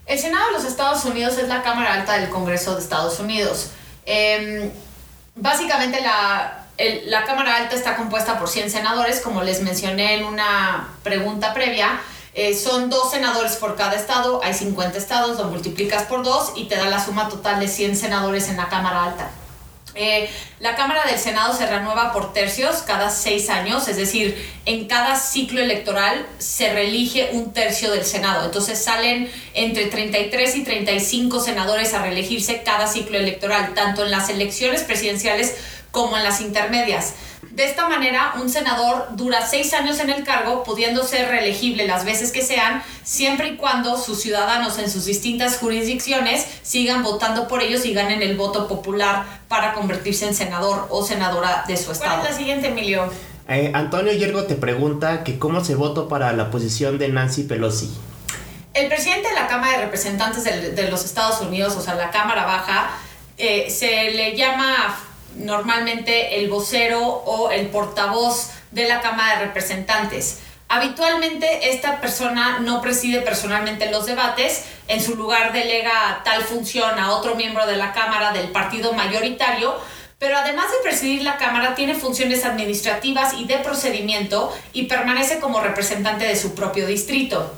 El 0.08 0.18
Senado 0.18 0.48
de 0.48 0.54
los 0.54 0.66
Estados 0.66 1.06
Unidos 1.06 1.38
es 1.38 1.48
la 1.48 1.62
Cámara 1.62 1.94
Alta 1.94 2.18
del 2.18 2.30
Congreso 2.30 2.76
de 2.76 2.82
Estados 2.82 3.20
Unidos. 3.20 3.70
Em, 4.06 4.72
básicamente 5.36 6.02
la, 6.02 6.66
la 7.06 7.26
Cámara 7.26 7.58
Alta 7.58 7.76
está 7.76 7.96
compuesta 7.96 8.40
por 8.40 8.50
100 8.50 8.72
senadores, 8.72 9.22
como 9.22 9.44
les 9.44 9.62
mencioné 9.62 10.16
en 10.16 10.26
una 10.26 10.90
pregunta 11.04 11.54
previa. 11.54 12.00
Eh, 12.34 12.56
son 12.56 12.90
dos 12.90 13.12
senadores 13.12 13.58
por 13.58 13.76
cada 13.76 13.96
estado, 13.96 14.42
hay 14.42 14.54
50 14.54 14.98
estados, 14.98 15.38
lo 15.38 15.46
multiplicas 15.46 16.04
por 16.04 16.24
dos 16.24 16.54
y 16.56 16.66
te 16.70 16.76
da 16.76 16.86
la 16.86 17.04
suma 17.04 17.28
total 17.28 17.60
de 17.60 17.68
100 17.68 17.98
senadores 17.98 18.48
en 18.48 18.58
la 18.58 18.70
Cámara 18.70 19.04
Alta. 19.04 19.30
Eh, 19.96 20.30
la 20.60 20.76
Cámara 20.76 21.04
del 21.06 21.20
Senado 21.20 21.54
se 21.54 21.66
renueva 21.66 22.14
por 22.14 22.34
tercios 22.34 22.78
cada 22.78 23.10
seis 23.10 23.50
años, 23.50 23.88
es 23.88 23.98
decir, 23.98 24.38
en 24.66 24.88
cada 24.88 25.16
ciclo 25.16 25.62
electoral 25.62 26.26
se 26.38 26.72
reelige 26.72 27.30
un 27.34 27.52
tercio 27.52 27.92
del 27.92 28.06
Senado. 28.06 28.46
Entonces 28.46 28.82
salen 28.84 29.30
entre 29.54 29.88
33 29.88 30.56
y 30.56 30.64
35 30.64 31.40
senadores 31.40 31.94
a 31.94 32.02
reelegirse 32.02 32.64
cada 32.64 32.88
ciclo 32.88 33.18
electoral, 33.18 33.74
tanto 33.74 34.06
en 34.06 34.12
las 34.12 34.30
elecciones 34.30 34.84
presidenciales 34.84 35.56
como 35.92 36.18
en 36.18 36.24
las 36.24 36.42
intermedias. 36.42 37.14
De 37.50 37.66
esta 37.66 37.90
manera, 37.90 38.36
un 38.40 38.50
senador 38.50 39.10
dura 39.16 39.46
seis 39.46 39.74
años 39.74 40.00
en 40.00 40.10
el 40.10 40.24
cargo, 40.24 40.64
pudiendo 40.64 41.04
ser 41.04 41.28
reelegible 41.28 41.88
las 41.88 42.06
veces 42.06 42.32
que 42.32 42.42
sean, 42.42 42.84
siempre 43.04 43.50
y 43.50 43.58
cuando 43.58 43.98
sus 43.98 44.22
ciudadanos 44.22 44.78
en 44.78 44.90
sus 44.90 45.06
distintas 45.06 45.58
jurisdicciones 45.58 46.46
sigan 46.62 47.04
votando 47.04 47.48
por 47.48 47.62
ellos 47.62 47.86
y 47.86 47.94
ganen 47.94 48.22
el 48.22 48.38
voto 48.38 48.68
popular 48.68 49.26
para 49.48 49.74
convertirse 49.74 50.28
en 50.28 50.36
senador 50.36 50.88
o 50.90 51.04
senadora 51.04 51.66
de 51.68 51.76
su 51.78 51.92
estado. 51.92 52.16
¿Cuál 52.16 52.26
es 52.26 52.32
la 52.32 52.38
siguiente, 52.38 52.68
Emilio? 52.68 53.12
Eh, 53.50 53.72
Antonio 53.74 54.14
Yergo 54.14 54.44
te 54.44 54.56
pregunta 54.56 55.24
que 55.24 55.40
cómo 55.40 55.64
se 55.64 55.76
votó 55.76 56.08
para 56.08 56.32
la 56.34 56.52
posición 56.52 56.98
de 57.00 57.10
Nancy 57.10 57.44
Pelosi. 57.44 57.92
El 58.74 58.88
presidente 58.88 59.28
de 59.28 59.34
la 59.34 59.48
Cámara 59.48 59.78
de 59.78 59.86
Representantes 59.86 60.46
de, 60.46 60.90
los 60.90 61.04
Estados 61.04 61.42
Unidos, 61.42 61.76
o 61.76 61.82
sea, 61.82 61.96
la 61.96 62.12
Cámara 62.12 62.46
Baja, 62.46 62.92
eh, 63.38 63.70
se 63.70 64.12
le 64.12 64.38
llama 64.38 64.98
normalmente 65.36 66.40
el 66.40 66.50
vocero 66.50 67.02
o 67.02 67.52
el 67.52 67.68
portavoz 67.68 68.52
de 68.72 68.88
la 68.88 69.02
Cámara 69.02 69.40
de 69.40 69.46
Representantes. 69.46 70.40
Habitualmente 70.68 71.72
esta 71.72 72.00
persona 72.00 72.60
no 72.60 72.82
preside 72.82 73.22
personalmente 73.22 73.92
los 73.92 74.06
debates, 74.06 74.64
en 74.88 75.02
su 75.02 75.16
lugar 75.16 75.52
delega 75.52 76.22
tal 76.24 76.44
función 76.44 76.98
a 76.98 77.12
otro 77.12 77.36
miembro 77.36 77.68
de 77.68 77.76
la 77.76 77.92
Cámara 77.92 78.32
del 78.32 78.52
partido 78.52 78.94
mayoritario, 78.94 79.76
pero 80.18 80.38
además 80.38 80.72
de 80.72 80.78
presidir 80.84 81.24
la 81.24 81.38
Cámara 81.38 81.76
tiene 81.76 81.96
funciones 81.96 82.46
administrativas 82.46 83.34
y 83.34 83.46
de 83.46 83.58
procedimiento 83.58 84.56
y 84.72 84.84
permanece 84.84 85.40
como 85.40 85.60
representante 85.60 86.26
de 86.26 86.38
su 86.38 86.56
propio 86.56 86.88
distrito 86.88 87.52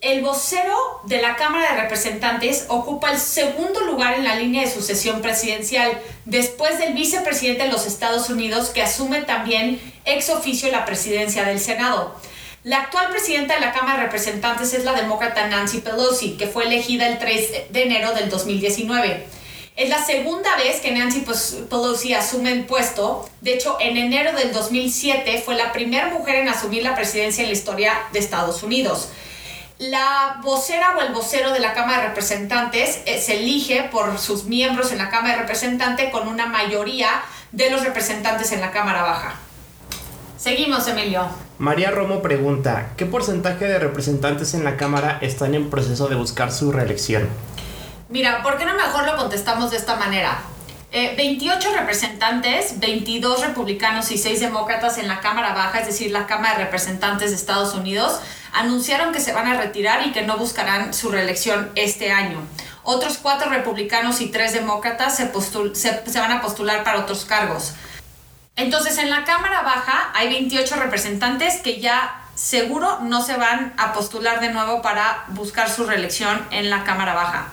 el 0.00 0.22
vocero 0.22 0.74
de 1.04 1.20
la 1.20 1.36
Cámara 1.36 1.74
de 1.74 1.82
Representantes 1.82 2.64
ocupa 2.68 3.12
el 3.12 3.18
segundo 3.18 3.80
lugar 3.80 4.14
en 4.14 4.24
la 4.24 4.34
línea 4.34 4.64
de 4.64 4.70
sucesión 4.70 5.20
presidencial, 5.20 6.00
después 6.24 6.78
del 6.78 6.94
vicepresidente 6.94 7.64
de 7.64 7.68
los 7.68 7.86
Estados 7.86 8.30
Unidos, 8.30 8.70
que 8.70 8.82
asume 8.82 9.22
también 9.22 9.78
ex 10.06 10.30
oficio 10.30 10.70
la 10.70 10.86
presidencia 10.86 11.44
del 11.44 11.60
Senado. 11.60 12.14
La 12.64 12.78
actual 12.78 13.10
presidenta 13.10 13.54
de 13.54 13.60
la 13.60 13.72
Cámara 13.72 13.98
de 13.98 14.04
Representantes 14.04 14.72
es 14.72 14.84
la 14.84 14.94
demócrata 14.94 15.46
Nancy 15.48 15.80
Pelosi, 15.80 16.36
que 16.38 16.46
fue 16.46 16.64
elegida 16.64 17.06
el 17.06 17.18
3 17.18 17.70
de 17.70 17.82
enero 17.82 18.12
del 18.12 18.30
2019. 18.30 19.26
Es 19.76 19.88
la 19.88 20.04
segunda 20.04 20.56
vez 20.56 20.80
que 20.80 20.92
Nancy 20.92 21.24
Pelosi 21.68 22.14
asume 22.14 22.52
el 22.52 22.64
puesto. 22.64 23.28
De 23.42 23.54
hecho, 23.54 23.76
en 23.80 23.98
enero 23.98 24.32
del 24.32 24.52
2007 24.52 25.42
fue 25.44 25.56
la 25.56 25.72
primera 25.72 26.08
mujer 26.08 26.36
en 26.36 26.48
asumir 26.48 26.82
la 26.82 26.94
presidencia 26.94 27.42
en 27.42 27.48
la 27.48 27.54
historia 27.54 27.94
de 28.12 28.18
Estados 28.18 28.62
Unidos. 28.62 29.08
La 29.80 30.40
vocera 30.42 30.94
o 30.94 31.00
el 31.00 31.10
vocero 31.14 31.54
de 31.54 31.58
la 31.58 31.72
Cámara 31.72 32.02
de 32.02 32.08
Representantes 32.08 33.00
eh, 33.06 33.18
se 33.18 33.40
elige 33.40 33.88
por 33.90 34.18
sus 34.18 34.44
miembros 34.44 34.92
en 34.92 34.98
la 34.98 35.08
Cámara 35.08 35.36
de 35.36 35.40
Representantes 35.40 36.10
con 36.10 36.28
una 36.28 36.44
mayoría 36.44 37.08
de 37.52 37.70
los 37.70 37.82
representantes 37.82 38.52
en 38.52 38.60
la 38.60 38.72
Cámara 38.72 39.00
Baja. 39.00 39.36
Seguimos, 40.36 40.86
Emilio. 40.86 41.26
María 41.58 41.90
Romo 41.90 42.20
pregunta, 42.20 42.90
¿qué 42.98 43.06
porcentaje 43.06 43.64
de 43.64 43.78
representantes 43.78 44.52
en 44.52 44.64
la 44.64 44.76
Cámara 44.76 45.16
están 45.22 45.54
en 45.54 45.70
proceso 45.70 46.08
de 46.08 46.16
buscar 46.16 46.52
su 46.52 46.72
reelección? 46.72 47.26
Mira, 48.10 48.42
¿por 48.42 48.58
qué 48.58 48.66
no 48.66 48.74
mejor 48.74 49.06
lo 49.06 49.16
contestamos 49.16 49.70
de 49.70 49.78
esta 49.78 49.96
manera? 49.96 50.42
28 50.92 51.68
eh, 51.68 51.78
representantes, 51.78 52.80
22 52.80 53.46
republicanos 53.46 54.10
y 54.10 54.18
6 54.18 54.40
demócratas 54.40 54.98
en 54.98 55.06
la 55.06 55.20
Cámara 55.20 55.54
Baja, 55.54 55.80
es 55.80 55.86
decir, 55.86 56.10
la 56.10 56.26
Cámara 56.26 56.58
de 56.58 56.64
Representantes 56.64 57.30
de 57.30 57.36
Estados 57.36 57.74
Unidos, 57.74 58.20
anunciaron 58.52 59.12
que 59.12 59.20
se 59.20 59.32
van 59.32 59.46
a 59.46 59.54
retirar 59.54 60.06
y 60.06 60.12
que 60.12 60.22
no 60.22 60.36
buscarán 60.36 60.92
su 60.92 61.10
reelección 61.10 61.70
este 61.76 62.10
año. 62.10 62.40
Otros 62.82 63.18
cuatro 63.18 63.50
republicanos 63.50 64.20
y 64.20 64.28
tres 64.30 64.52
demócratas 64.52 65.16
se, 65.16 65.30
se, 65.74 66.20
van 66.20 66.32
a 66.32 66.42
postular 66.42 66.82
para 66.82 67.00
otros 67.00 67.24
cargos. 67.24 67.74
Entonces, 68.56 68.98
en 68.98 69.10
la 69.10 69.24
Cámara 69.24 69.62
Baja 69.62 70.10
hay 70.14 70.28
28 70.28 70.76
representantes 70.76 71.60
que 71.60 71.80
ya 71.80 72.20
seguro 72.34 73.00
no 73.02 73.22
se 73.22 73.36
van 73.36 73.74
a 73.76 73.92
postular 73.92 74.40
de 74.40 74.50
nuevo 74.50 74.82
para 74.82 75.24
buscar 75.28 75.70
su 75.70 75.84
reelección 75.84 76.44
en 76.50 76.68
la 76.68 76.84
Cámara 76.84 77.14
Baja. 77.14 77.48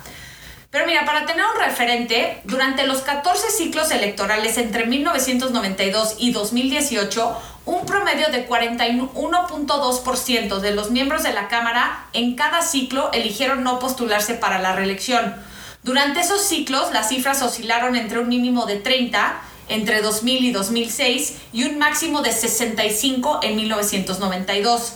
Pero 0.70 0.86
mira, 0.86 1.06
para 1.06 1.26
tener 1.26 1.46
un 1.46 1.62
referente, 1.62 2.42
durante 2.44 2.86
los 2.86 3.00
14 3.00 3.52
ciclos 3.52 3.90
electorales 3.92 4.58
entre 4.58 4.86
1992 4.86 6.16
y 6.20 6.32
2018, 6.32 7.38
un 7.66 7.86
promedio 7.86 8.28
de 8.30 8.46
41.2% 8.48 10.60
de 10.60 10.72
los 10.72 10.92
miembros 10.92 11.24
de 11.24 11.32
la 11.32 11.48
Cámara 11.48 12.08
en 12.14 12.36
cada 12.36 12.62
ciclo 12.62 13.10
eligieron 13.14 13.64
no 13.64 13.80
postularse 13.80 14.34
para 14.34 14.60
la 14.60 14.76
reelección. 14.76 15.36
Durante 15.84 16.20
esos 16.20 16.42
ciclos, 16.42 16.92
las 16.92 17.08
cifras 17.10 17.42
oscilaron 17.42 17.96
entre 17.96 18.20
un 18.20 18.28
mínimo 18.28 18.66
de 18.66 18.76
30 18.76 19.40
entre 19.70 20.02
2000 20.02 20.46
y 20.46 20.52
2006 20.52 21.38
y 21.54 21.64
un 21.64 21.78
máximo 21.78 22.22
de 22.22 22.34
65 22.34 23.40
en 23.42 23.56
1992. 23.56 24.94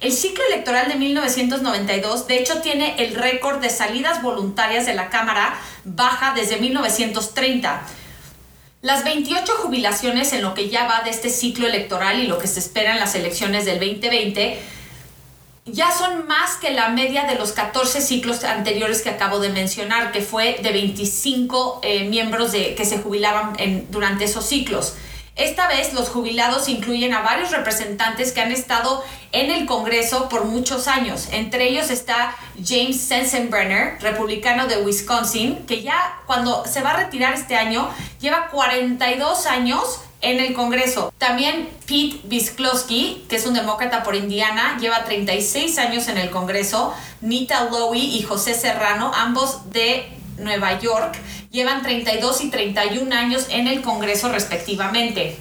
El 0.00 0.12
ciclo 0.12 0.44
electoral 0.50 0.88
de 0.88 0.96
1992, 0.96 2.26
de 2.26 2.38
hecho, 2.38 2.60
tiene 2.60 2.96
el 2.98 3.14
récord 3.14 3.60
de 3.60 3.70
salidas 3.70 4.22
voluntarias 4.22 4.86
de 4.86 4.94
la 4.94 5.08
Cámara 5.08 5.58
baja 5.84 6.34
desde 6.34 6.56
1930. 6.58 7.82
Las 8.82 9.04
28 9.04 9.52
jubilaciones 9.62 10.32
en 10.32 10.42
lo 10.42 10.52
que 10.52 10.68
ya 10.68 10.86
va 10.86 11.02
de 11.02 11.10
este 11.10 11.30
ciclo 11.30 11.66
electoral 11.66 12.20
y 12.20 12.26
lo 12.26 12.38
que 12.38 12.46
se 12.46 12.58
espera 12.58 12.92
en 12.92 13.00
las 13.00 13.14
elecciones 13.14 13.64
del 13.64 13.78
2020 13.78 14.60
ya 15.66 15.90
son 15.90 16.26
más 16.26 16.56
que 16.56 16.72
la 16.72 16.90
media 16.90 17.24
de 17.24 17.36
los 17.36 17.52
14 17.52 18.02
ciclos 18.02 18.44
anteriores 18.44 19.00
que 19.00 19.08
acabo 19.08 19.38
de 19.38 19.48
mencionar, 19.48 20.12
que 20.12 20.20
fue 20.20 20.58
de 20.62 20.72
25 20.72 21.80
eh, 21.82 22.04
miembros 22.04 22.52
de, 22.52 22.74
que 22.74 22.84
se 22.84 22.98
jubilaban 22.98 23.56
durante 23.90 24.24
esos 24.24 24.44
ciclos. 24.44 24.94
Esta 25.36 25.66
vez 25.66 25.92
los 25.94 26.10
jubilados 26.10 26.68
incluyen 26.68 27.12
a 27.12 27.22
varios 27.22 27.50
representantes 27.50 28.30
que 28.30 28.40
han 28.40 28.52
estado 28.52 29.04
en 29.32 29.50
el 29.50 29.66
Congreso 29.66 30.28
por 30.28 30.44
muchos 30.44 30.86
años. 30.86 31.26
Entre 31.32 31.68
ellos 31.68 31.90
está 31.90 32.36
James 32.64 33.00
Sensenbrenner, 33.00 34.00
republicano 34.00 34.68
de 34.68 34.76
Wisconsin, 34.76 35.66
que 35.66 35.82
ya 35.82 36.20
cuando 36.26 36.64
se 36.66 36.82
va 36.82 36.90
a 36.90 36.96
retirar 36.98 37.34
este 37.34 37.56
año 37.56 37.90
lleva 38.20 38.46
42 38.46 39.46
años 39.46 40.02
en 40.20 40.38
el 40.38 40.54
Congreso. 40.54 41.12
También 41.18 41.68
Pete 41.84 42.20
Bisklowski, 42.24 43.26
que 43.28 43.34
es 43.34 43.44
un 43.44 43.54
demócrata 43.54 44.04
por 44.04 44.14
Indiana, 44.14 44.78
lleva 44.80 45.02
36 45.02 45.78
años 45.78 46.06
en 46.06 46.16
el 46.16 46.30
Congreso. 46.30 46.94
Nita 47.20 47.64
Lowy 47.64 48.16
y 48.16 48.22
José 48.22 48.54
Serrano, 48.54 49.10
ambos 49.12 49.68
de 49.72 50.08
Nueva 50.38 50.78
York, 50.78 51.16
llevan 51.54 51.82
32 51.82 52.40
y 52.40 52.50
31 52.50 53.14
años 53.14 53.46
en 53.48 53.68
el 53.68 53.80
Congreso 53.80 54.28
respectivamente. 54.28 55.38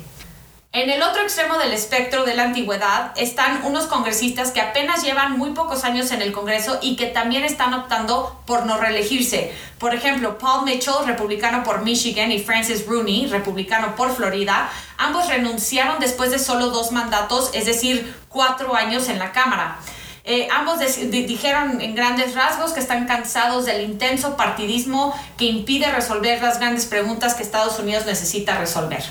En 0.72 0.92
el 0.92 1.02
otro 1.02 1.24
extremo 1.24 1.58
del 1.58 1.74
espectro 1.74 2.24
de 2.24 2.36
la 2.36 2.44
antigüedad 2.44 3.14
están 3.16 3.66
unos 3.66 3.86
congresistas 3.86 4.52
que 4.52 4.62
apenas 4.62 5.04
llevan 5.04 5.38
muy 5.40 5.52
pocos 5.52 5.84
años 5.84 6.12
en 6.12 6.22
el 6.22 6.32
Congreso 6.32 6.78
y 6.84 6.98
que 6.98 7.08
también 7.08 7.44
están 7.44 7.74
optando 7.74 8.40
por 8.46 8.68
no 8.68 8.78
reelegirse. 8.78 9.54
Por 9.80 9.96
ejemplo, 9.96 10.38
Paul 10.38 10.66
Mitchell, 10.66 11.06
republicano 11.08 11.64
por 11.64 11.82
Michigan, 11.84 12.32
y 12.32 12.40
Francis 12.40 12.86
Rooney, 12.86 13.26
republicano 13.28 13.96
por 13.96 14.16
Florida, 14.16 14.70
ambos 14.98 15.28
renunciaron 15.30 16.00
después 16.00 16.30
de 16.30 16.38
solo 16.38 16.68
dos 16.68 16.92
mandatos, 16.92 17.50
es 17.54 17.66
decir, 17.66 18.16
cuatro 18.30 18.76
años 18.76 19.10
en 19.10 19.18
la 19.18 19.32
Cámara. 19.32 19.80
Eh, 20.26 20.48
ambos 20.54 20.80
dijeron 20.80 21.82
en 21.82 21.96
grandes 21.96 22.34
rasgos 22.34 22.72
que 22.72 22.80
están 22.80 23.08
cansados 23.08 23.66
del 23.66 23.82
intenso 23.82 24.38
partidismo 24.38 25.14
que 25.38 25.46
impide 25.46 25.92
resolver 25.92 26.42
las 26.42 26.60
grandes 26.60 26.86
preguntas 26.86 27.34
que 27.34 27.44
Estados 27.44 27.78
Unidos 27.80 28.06
necesita 28.06 28.58
resolver. 28.58 29.04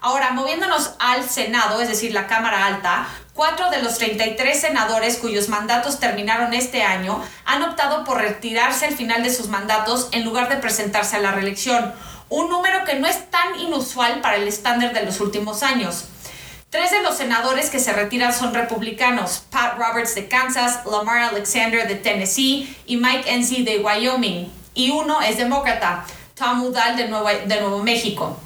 Ahora, 0.00 0.32
moviéndonos 0.32 0.94
al 0.98 1.28
Senado, 1.28 1.80
es 1.80 1.88
decir, 1.88 2.12
la 2.12 2.26
Cámara 2.26 2.66
Alta, 2.66 3.06
cuatro 3.34 3.70
de 3.70 3.80
los 3.80 3.98
33 3.98 4.60
senadores 4.60 5.18
cuyos 5.18 5.48
mandatos 5.48 6.00
terminaron 6.00 6.52
este 6.52 6.82
año 6.82 7.22
han 7.44 7.62
optado 7.62 8.02
por 8.04 8.18
retirarse 8.18 8.86
al 8.86 8.96
final 8.96 9.22
de 9.22 9.32
sus 9.32 9.48
mandatos 9.48 10.08
en 10.10 10.24
lugar 10.24 10.48
de 10.48 10.56
presentarse 10.56 11.16
a 11.16 11.20
la 11.20 11.30
reelección, 11.32 11.92
un 12.28 12.48
número 12.48 12.84
que 12.84 12.98
no 12.98 13.06
es 13.06 13.30
tan 13.30 13.60
inusual 13.60 14.20
para 14.20 14.36
el 14.36 14.48
estándar 14.48 14.94
de 14.94 15.04
los 15.04 15.20
últimos 15.20 15.62
años. 15.62 16.06
Tres 16.70 16.92
de 16.92 17.02
los 17.02 17.16
senadores 17.16 17.68
que 17.68 17.80
se 17.80 17.92
retiran 17.92 18.32
son 18.32 18.54
republicanos, 18.54 19.42
Pat 19.50 19.76
Roberts 19.76 20.14
de 20.14 20.28
Kansas, 20.28 20.86
Lamar 20.86 21.18
Alexander 21.18 21.88
de 21.88 21.96
Tennessee 21.96 22.76
y 22.86 22.96
Mike 22.96 23.28
Enzi 23.28 23.64
de 23.64 23.80
Wyoming. 23.80 24.48
Y 24.74 24.90
uno 24.90 25.20
es 25.20 25.36
demócrata, 25.36 26.04
Tom 26.36 26.62
Udall 26.62 26.96
de 26.96 27.08
Nuevo, 27.08 27.82
México. 27.82 28.38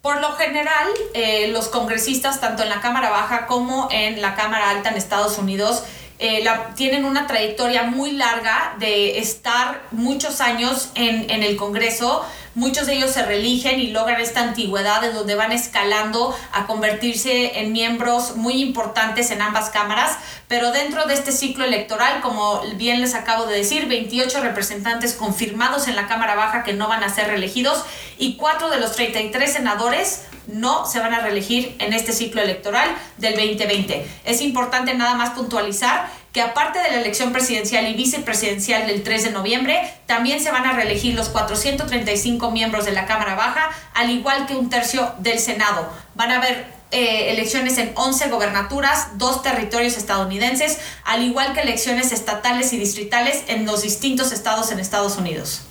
Por 0.00 0.20
lo 0.20 0.30
general, 0.34 0.86
eh, 1.12 1.48
los 1.48 1.66
congresistas, 1.66 2.40
tanto 2.40 2.62
en 2.62 2.68
la 2.68 2.80
Cámara 2.80 3.10
Baja 3.10 3.48
como 3.48 3.88
en 3.90 4.22
la 4.22 4.36
Cámara 4.36 4.70
Alta 4.70 4.90
en 4.90 4.96
Estados 4.96 5.38
Unidos, 5.38 5.82
eh, 6.18 6.44
tienen 6.74 7.04
una 7.04 7.26
trayectoria 7.26 7.84
muy 7.84 8.12
larga 8.12 8.74
de 8.78 9.18
estar 9.18 9.82
muchos 9.92 10.40
años 10.40 10.90
en, 10.94 11.30
en 11.30 11.42
el 11.42 11.56
Congreso, 11.56 12.24
Muchos 12.58 12.88
de 12.88 12.94
ellos 12.94 13.12
se 13.12 13.24
religen 13.24 13.78
y 13.78 13.90
logran 13.92 14.20
esta 14.20 14.40
antigüedad 14.40 15.04
en 15.04 15.14
donde 15.14 15.36
van 15.36 15.52
escalando 15.52 16.36
a 16.50 16.66
convertirse 16.66 17.60
en 17.60 17.70
miembros 17.70 18.34
muy 18.34 18.60
importantes 18.60 19.30
en 19.30 19.40
ambas 19.42 19.70
cámaras, 19.70 20.18
Pero 20.48 20.72
dentro 20.72 21.06
de 21.06 21.14
este 21.14 21.30
ciclo 21.30 21.64
electoral, 21.64 22.20
como 22.20 22.60
bien 22.74 23.00
les 23.00 23.14
acabo 23.14 23.46
de 23.46 23.54
decir, 23.54 23.86
28 23.86 24.40
representantes 24.40 25.14
confirmados 25.14 25.86
en 25.86 25.94
la 25.94 26.08
Cámara 26.08 26.34
Baja 26.34 26.64
que 26.64 26.72
no 26.72 26.88
van 26.88 27.04
a 27.04 27.14
ser 27.14 27.28
reelegidos 27.28 27.84
y 28.18 28.34
4 28.34 28.70
de 28.70 28.80
los 28.80 28.90
33 28.96 29.52
senadores 29.52 30.22
no 30.48 30.86
se 30.86 30.98
van 30.98 31.14
a 31.14 31.20
reelegir 31.20 31.76
en 31.78 31.92
este 31.92 32.12
ciclo 32.12 32.42
electoral 32.42 32.88
del 33.18 33.34
2020. 33.34 34.06
Es 34.24 34.40
importante 34.40 34.94
nada 34.94 35.14
más 35.14 35.30
puntualizar 35.30 36.10
que 36.32 36.40
aparte 36.40 36.78
de 36.80 36.90
la 36.90 37.00
elección 37.00 37.32
presidencial 37.32 37.86
y 37.86 37.94
vicepresidencial 37.94 38.86
del 38.86 39.02
3 39.02 39.24
de 39.24 39.30
noviembre, 39.30 39.94
también 40.06 40.40
se 40.40 40.50
van 40.50 40.66
a 40.66 40.72
reelegir 40.72 41.14
los 41.14 41.28
435 41.28 42.50
miembros 42.50 42.84
de 42.84 42.92
la 42.92 43.06
Cámara 43.06 43.34
Baja, 43.34 43.70
al 43.94 44.10
igual 44.10 44.46
que 44.46 44.54
un 44.54 44.68
tercio 44.70 45.12
del 45.18 45.38
Senado. 45.38 45.88
Van 46.14 46.30
a 46.30 46.36
haber 46.36 46.66
eh, 46.90 47.32
elecciones 47.32 47.76
en 47.78 47.92
11 47.94 48.28
gobernaturas, 48.28 49.18
dos 49.18 49.42
territorios 49.42 49.96
estadounidenses, 49.96 50.78
al 51.04 51.22
igual 51.22 51.54
que 51.54 51.60
elecciones 51.60 52.12
estatales 52.12 52.72
y 52.72 52.78
distritales 52.78 53.42
en 53.48 53.66
los 53.66 53.82
distintos 53.82 54.32
estados 54.32 54.70
en 54.70 54.80
Estados 54.80 55.16
Unidos. 55.16 55.62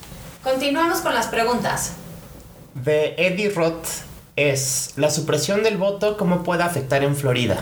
Continuamos 0.44 1.00
con 1.00 1.14
las 1.14 1.28
preguntas. 1.28 1.94
De 2.74 3.16
Eddie 3.18 3.50
Roth 3.50 4.07
es, 4.38 4.94
¿la 4.96 5.10
supresión 5.10 5.64
del 5.64 5.78
voto 5.78 6.16
cómo 6.16 6.44
puede 6.44 6.64
afectar 6.64 7.04
en 7.04 7.16
Florida? 7.16 7.58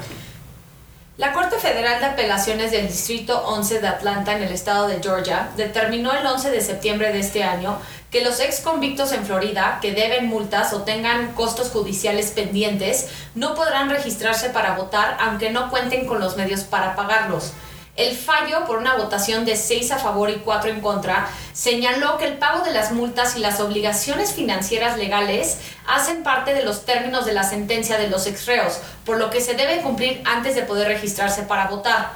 La 1.17 1.31
Corte 1.31 1.57
Federal 1.57 2.01
de 2.01 2.07
Apelaciones 2.07 2.71
del 2.71 2.87
Distrito 2.87 3.41
11 3.47 3.79
de 3.79 3.87
Atlanta 3.87 4.35
en 4.35 4.43
el 4.43 4.51
estado 4.51 4.85
de 4.89 5.01
Georgia 5.01 5.49
determinó 5.55 6.11
el 6.11 6.27
11 6.27 6.51
de 6.51 6.59
septiembre 6.59 7.13
de 7.13 7.19
este 7.19 7.41
año 7.41 7.79
que 8.11 8.21
los 8.21 8.41
ex 8.41 8.59
convictos 8.59 9.13
en 9.13 9.25
Florida 9.25 9.79
que 9.81 9.93
deben 9.93 10.27
multas 10.27 10.73
o 10.73 10.81
tengan 10.81 11.31
costos 11.31 11.69
judiciales 11.69 12.31
pendientes 12.31 13.07
no 13.33 13.55
podrán 13.55 13.89
registrarse 13.89 14.49
para 14.49 14.75
votar 14.75 15.15
aunque 15.21 15.51
no 15.51 15.69
cuenten 15.69 16.05
con 16.05 16.19
los 16.19 16.35
medios 16.35 16.65
para 16.65 16.97
pagarlos. 16.97 17.53
El 17.95 18.13
fallo, 18.13 18.65
por 18.65 18.77
una 18.77 18.97
votación 18.97 19.45
de 19.45 19.55
6 19.55 19.91
a 19.91 19.97
favor 19.97 20.29
y 20.29 20.39
4 20.39 20.69
en 20.69 20.81
contra, 20.81 21.29
señaló 21.53 22.17
que 22.17 22.25
el 22.25 22.37
pago 22.37 22.65
de 22.65 22.73
las 22.73 22.91
multas 22.91 23.37
y 23.37 23.39
las 23.39 23.61
obligaciones 23.61 24.33
financieras 24.33 24.97
legales 24.97 25.59
hacen 25.87 26.21
parte 26.21 26.53
de 26.53 26.63
los 26.63 26.83
términos 26.83 27.25
de 27.25 27.31
la 27.31 27.43
sentencia 27.43 27.97
de 27.97 28.09
los 28.09 28.27
exreos, 28.27 28.79
por 29.05 29.17
lo 29.17 29.29
que 29.29 29.39
se 29.39 29.53
debe 29.53 29.81
cumplir 29.81 30.21
antes 30.25 30.55
de 30.55 30.63
poder 30.63 30.89
registrarse 30.89 31.43
para 31.43 31.67
votar. 31.67 32.11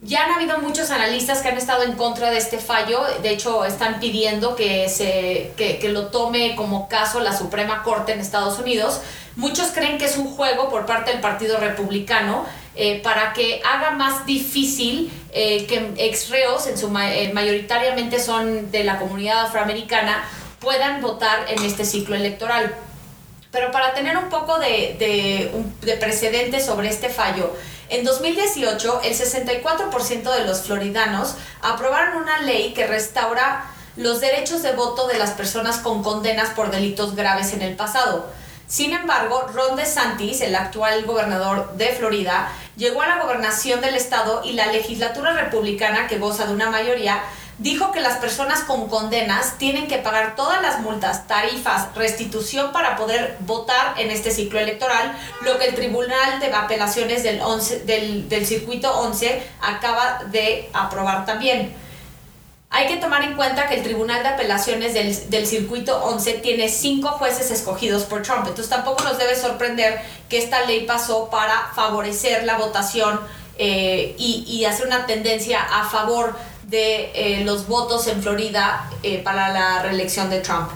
Ya 0.00 0.24
han 0.24 0.32
habido 0.32 0.58
muchos 0.60 0.90
analistas 0.90 1.42
que 1.42 1.48
han 1.48 1.58
estado 1.58 1.82
en 1.82 1.92
contra 1.92 2.30
de 2.30 2.38
este 2.38 2.58
fallo, 2.58 3.02
de 3.22 3.30
hecho 3.30 3.66
están 3.66 4.00
pidiendo 4.00 4.56
que, 4.56 4.88
se, 4.88 5.52
que, 5.58 5.78
que 5.78 5.90
lo 5.90 6.06
tome 6.06 6.56
como 6.56 6.88
caso 6.88 7.20
la 7.20 7.36
Suprema 7.36 7.82
Corte 7.82 8.12
en 8.12 8.20
Estados 8.20 8.58
Unidos. 8.58 9.02
Muchos 9.36 9.68
creen 9.68 9.98
que 9.98 10.06
es 10.06 10.16
un 10.16 10.34
juego 10.34 10.70
por 10.70 10.86
parte 10.86 11.10
del 11.10 11.20
Partido 11.20 11.58
Republicano 11.58 12.46
eh, 12.76 13.00
para 13.02 13.32
que 13.32 13.62
haga 13.64 13.92
más 13.92 14.26
difícil 14.26 15.10
eh, 15.32 15.66
que 15.66 15.92
ex 15.96 16.28
reos, 16.28 16.66
en 16.66 16.76
su 16.76 16.86
eh, 16.98 17.30
mayoritariamente 17.32 18.20
son 18.20 18.70
de 18.70 18.84
la 18.84 18.98
comunidad 18.98 19.46
afroamericana, 19.46 20.28
puedan 20.60 21.00
votar 21.00 21.46
en 21.48 21.62
este 21.62 21.86
ciclo 21.86 22.14
electoral. 22.14 22.74
Pero 23.50 23.70
para 23.70 23.94
tener 23.94 24.18
un 24.18 24.28
poco 24.28 24.58
de, 24.58 24.96
de, 24.98 25.50
de 25.80 25.96
precedente 25.96 26.60
sobre 26.60 26.88
este 26.88 27.08
fallo, 27.08 27.50
en 27.88 28.04
2018 28.04 29.00
el 29.04 29.14
64% 29.14 30.36
de 30.36 30.44
los 30.44 30.62
floridanos 30.62 31.34
aprobaron 31.62 32.22
una 32.22 32.42
ley 32.42 32.74
que 32.74 32.86
restaura 32.86 33.64
los 33.96 34.20
derechos 34.20 34.62
de 34.62 34.72
voto 34.72 35.06
de 35.06 35.18
las 35.18 35.30
personas 35.30 35.78
con 35.78 36.02
condenas 36.02 36.50
por 36.50 36.70
delitos 36.70 37.16
graves 37.16 37.54
en 37.54 37.62
el 37.62 37.74
pasado. 37.74 38.26
Sin 38.66 38.92
embargo, 38.92 39.46
Ron 39.54 39.76
DeSantis, 39.76 40.40
el 40.40 40.56
actual 40.56 41.04
gobernador 41.04 41.76
de 41.76 41.88
Florida, 41.90 42.50
llegó 42.76 43.02
a 43.02 43.06
la 43.06 43.22
gobernación 43.22 43.80
del 43.80 43.94
estado 43.94 44.42
y 44.44 44.52
la 44.54 44.66
legislatura 44.72 45.32
republicana, 45.32 46.08
que 46.08 46.18
goza 46.18 46.46
de 46.46 46.52
una 46.52 46.68
mayoría, 46.68 47.22
dijo 47.58 47.92
que 47.92 48.00
las 48.00 48.18
personas 48.18 48.64
con 48.64 48.88
condenas 48.88 49.56
tienen 49.56 49.86
que 49.86 49.98
pagar 49.98 50.34
todas 50.36 50.60
las 50.62 50.80
multas, 50.80 51.26
tarifas, 51.28 51.94
restitución 51.94 52.72
para 52.72 52.96
poder 52.96 53.36
votar 53.40 53.94
en 53.98 54.10
este 54.10 54.32
ciclo 54.32 54.58
electoral, 54.58 55.16
lo 55.42 55.58
que 55.58 55.66
el 55.66 55.74
Tribunal 55.74 56.40
de 56.40 56.52
Apelaciones 56.52 57.22
del, 57.22 57.40
del, 57.86 58.28
del 58.28 58.46
Circuito 58.46 58.92
11 58.98 59.42
acaba 59.60 60.24
de 60.26 60.68
aprobar 60.74 61.24
también. 61.24 61.85
Hay 62.68 62.88
que 62.88 62.96
tomar 62.96 63.22
en 63.22 63.36
cuenta 63.36 63.68
que 63.68 63.76
el 63.76 63.82
Tribunal 63.82 64.22
de 64.22 64.28
Apelaciones 64.30 64.92
del, 65.30 65.46
Circuito 65.46 66.02
11 66.04 66.34
tiene 66.34 66.68
cinco 66.68 67.08
jueces 67.10 67.50
escogidos 67.50 68.04
por 68.04 68.22
Trump, 68.22 68.40
entonces 68.40 68.68
tampoco 68.68 69.04
nos 69.04 69.18
debe 69.18 69.36
sorprender 69.36 70.00
que 70.28 70.38
esta 70.38 70.64
ley 70.64 70.84
pasó 70.84 71.30
para 71.30 71.70
favorecer 71.74 72.44
la 72.44 72.58
votación 72.58 73.20
eh, 73.58 74.14
y, 74.18 74.64
hacer 74.66 74.86
una 74.86 75.06
tendencia 75.06 75.62
a 75.62 75.88
favor 75.88 76.36
de 76.64 77.12
eh, 77.14 77.44
los 77.44 77.68
votos 77.68 78.08
en 78.08 78.20
Florida 78.22 78.90
eh, 79.02 79.22
para 79.22 79.48
la 79.48 79.82
reelección 79.82 80.28
de 80.28 80.40
Trump. 80.40 80.68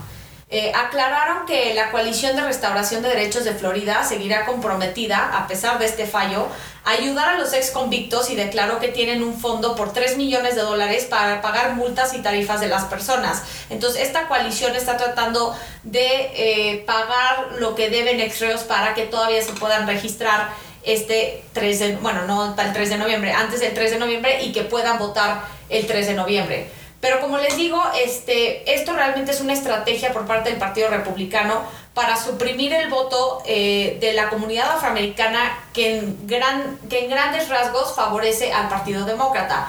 aclararon 0.75 1.45
que 1.45 1.75
la 1.75 1.91
coalición 1.91 2.37
de 2.37 2.43
restauración 2.43 3.03
de 3.03 3.09
derechos 3.11 3.45
de 3.45 3.53
Florida 3.53 4.05
seguirá 4.05 4.47
comprometida, 4.47 5.37
a 5.37 5.47
pesar 5.47 5.79
de 5.79 5.87
este 5.87 6.07
fallo, 6.07 6.47
ayudar 6.85 7.31
a 7.31 7.39
los 7.39 7.53
ex 7.53 7.71
convictos 7.71 8.31
y 8.31 8.37
declaró 8.37 8.79
que 8.81 8.89
tienen 8.89 9.23
un 9.23 9.39
fondo 9.39 9.77
por 9.77 9.93
3 9.93 10.17
millones 10.17 10.55
de 10.55 10.63
dólares 10.63 11.07
para 11.09 11.43
pagar 11.43 11.75
multas 11.75 12.15
y 12.15 12.19
tarifas 12.19 12.61
de 12.61 12.69
las 12.69 12.85
personas. 12.85 13.43
Entonces, 13.69 14.03
esta 14.03 14.29
coalición 14.29 14.75
está 14.77 14.97
tratando 14.97 15.55
de 15.83 16.31
eh, 16.35 16.85
pagar 16.87 17.53
lo 17.59 17.75
que 17.75 17.91
deben 17.91 18.21
exreos 18.21 18.63
para 18.63 18.95
que 18.95 19.05
todavía 19.05 19.43
se 19.43 19.53
puedan 19.53 19.87
registrar 19.87 20.49
este 20.83 21.45
3 21.53 21.79
de, 21.79 21.97
bueno, 21.97 22.27
no 22.27 22.57
para 22.57 22.69
el 22.69 22.75
3 22.75 22.91
de 22.91 22.99
noviembre, 22.99 23.33
antes 23.33 23.61
del 23.61 23.75
3 23.75 23.93
de 23.93 23.99
noviembre 23.99 24.43
y 24.43 24.53
que 24.53 24.63
puedan 24.63 24.99
votar 24.99 25.43
el 25.69 25.87
3 25.87 26.07
de 26.07 26.15
noviembre. 26.15 26.80
Pero 27.01 27.21
como 27.21 27.39
les 27.39 27.57
digo, 27.57 27.83
este, 27.97 28.75
esto 28.75 28.93
realmente 28.93 29.31
es 29.31 29.41
una 29.41 29.55
estrategia 29.55 30.13
por 30.13 30.27
parte 30.27 30.51
del 30.51 30.59
Partido 30.59 30.89
Republicano 30.89 31.63
para 31.95 32.17
suprimir 32.17 32.75
el 32.75 32.91
voto 32.91 33.43
eh, 33.47 33.97
de 34.01 34.13
la 34.13 34.29
comunidad 34.29 34.71
afroamericana 34.71 35.59
que 35.73 35.99
en, 35.99 36.27
gran, 36.27 36.79
que 36.91 37.05
en 37.05 37.11
grandes 37.11 37.49
rasgos 37.49 37.95
favorece 37.95 38.53
al 38.53 38.69
Partido 38.69 39.07
Demócrata. 39.07 39.69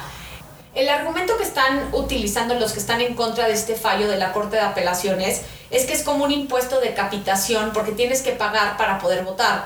El 0.75 0.89
argumento 0.89 1.37
que 1.37 1.43
están 1.43 1.89
utilizando 1.93 2.55
los 2.55 2.73
que 2.73 2.79
están 2.79 3.01
en 3.01 3.15
contra 3.15 3.47
de 3.47 3.53
este 3.53 3.75
fallo 3.75 4.09
de 4.09 4.17
la 4.17 4.33
Corte 4.33 4.57
de 4.57 4.61
Apelaciones 4.61 5.41
es 5.69 5.85
que 5.85 5.93
es 5.93 6.03
como 6.03 6.25
un 6.25 6.31
impuesto 6.31 6.81
de 6.81 6.93
capitación 6.93 7.71
porque 7.73 7.93
tienes 7.93 8.21
que 8.21 8.31
pagar 8.31 8.75
para 8.75 8.99
poder 8.99 9.23
votar. 9.23 9.65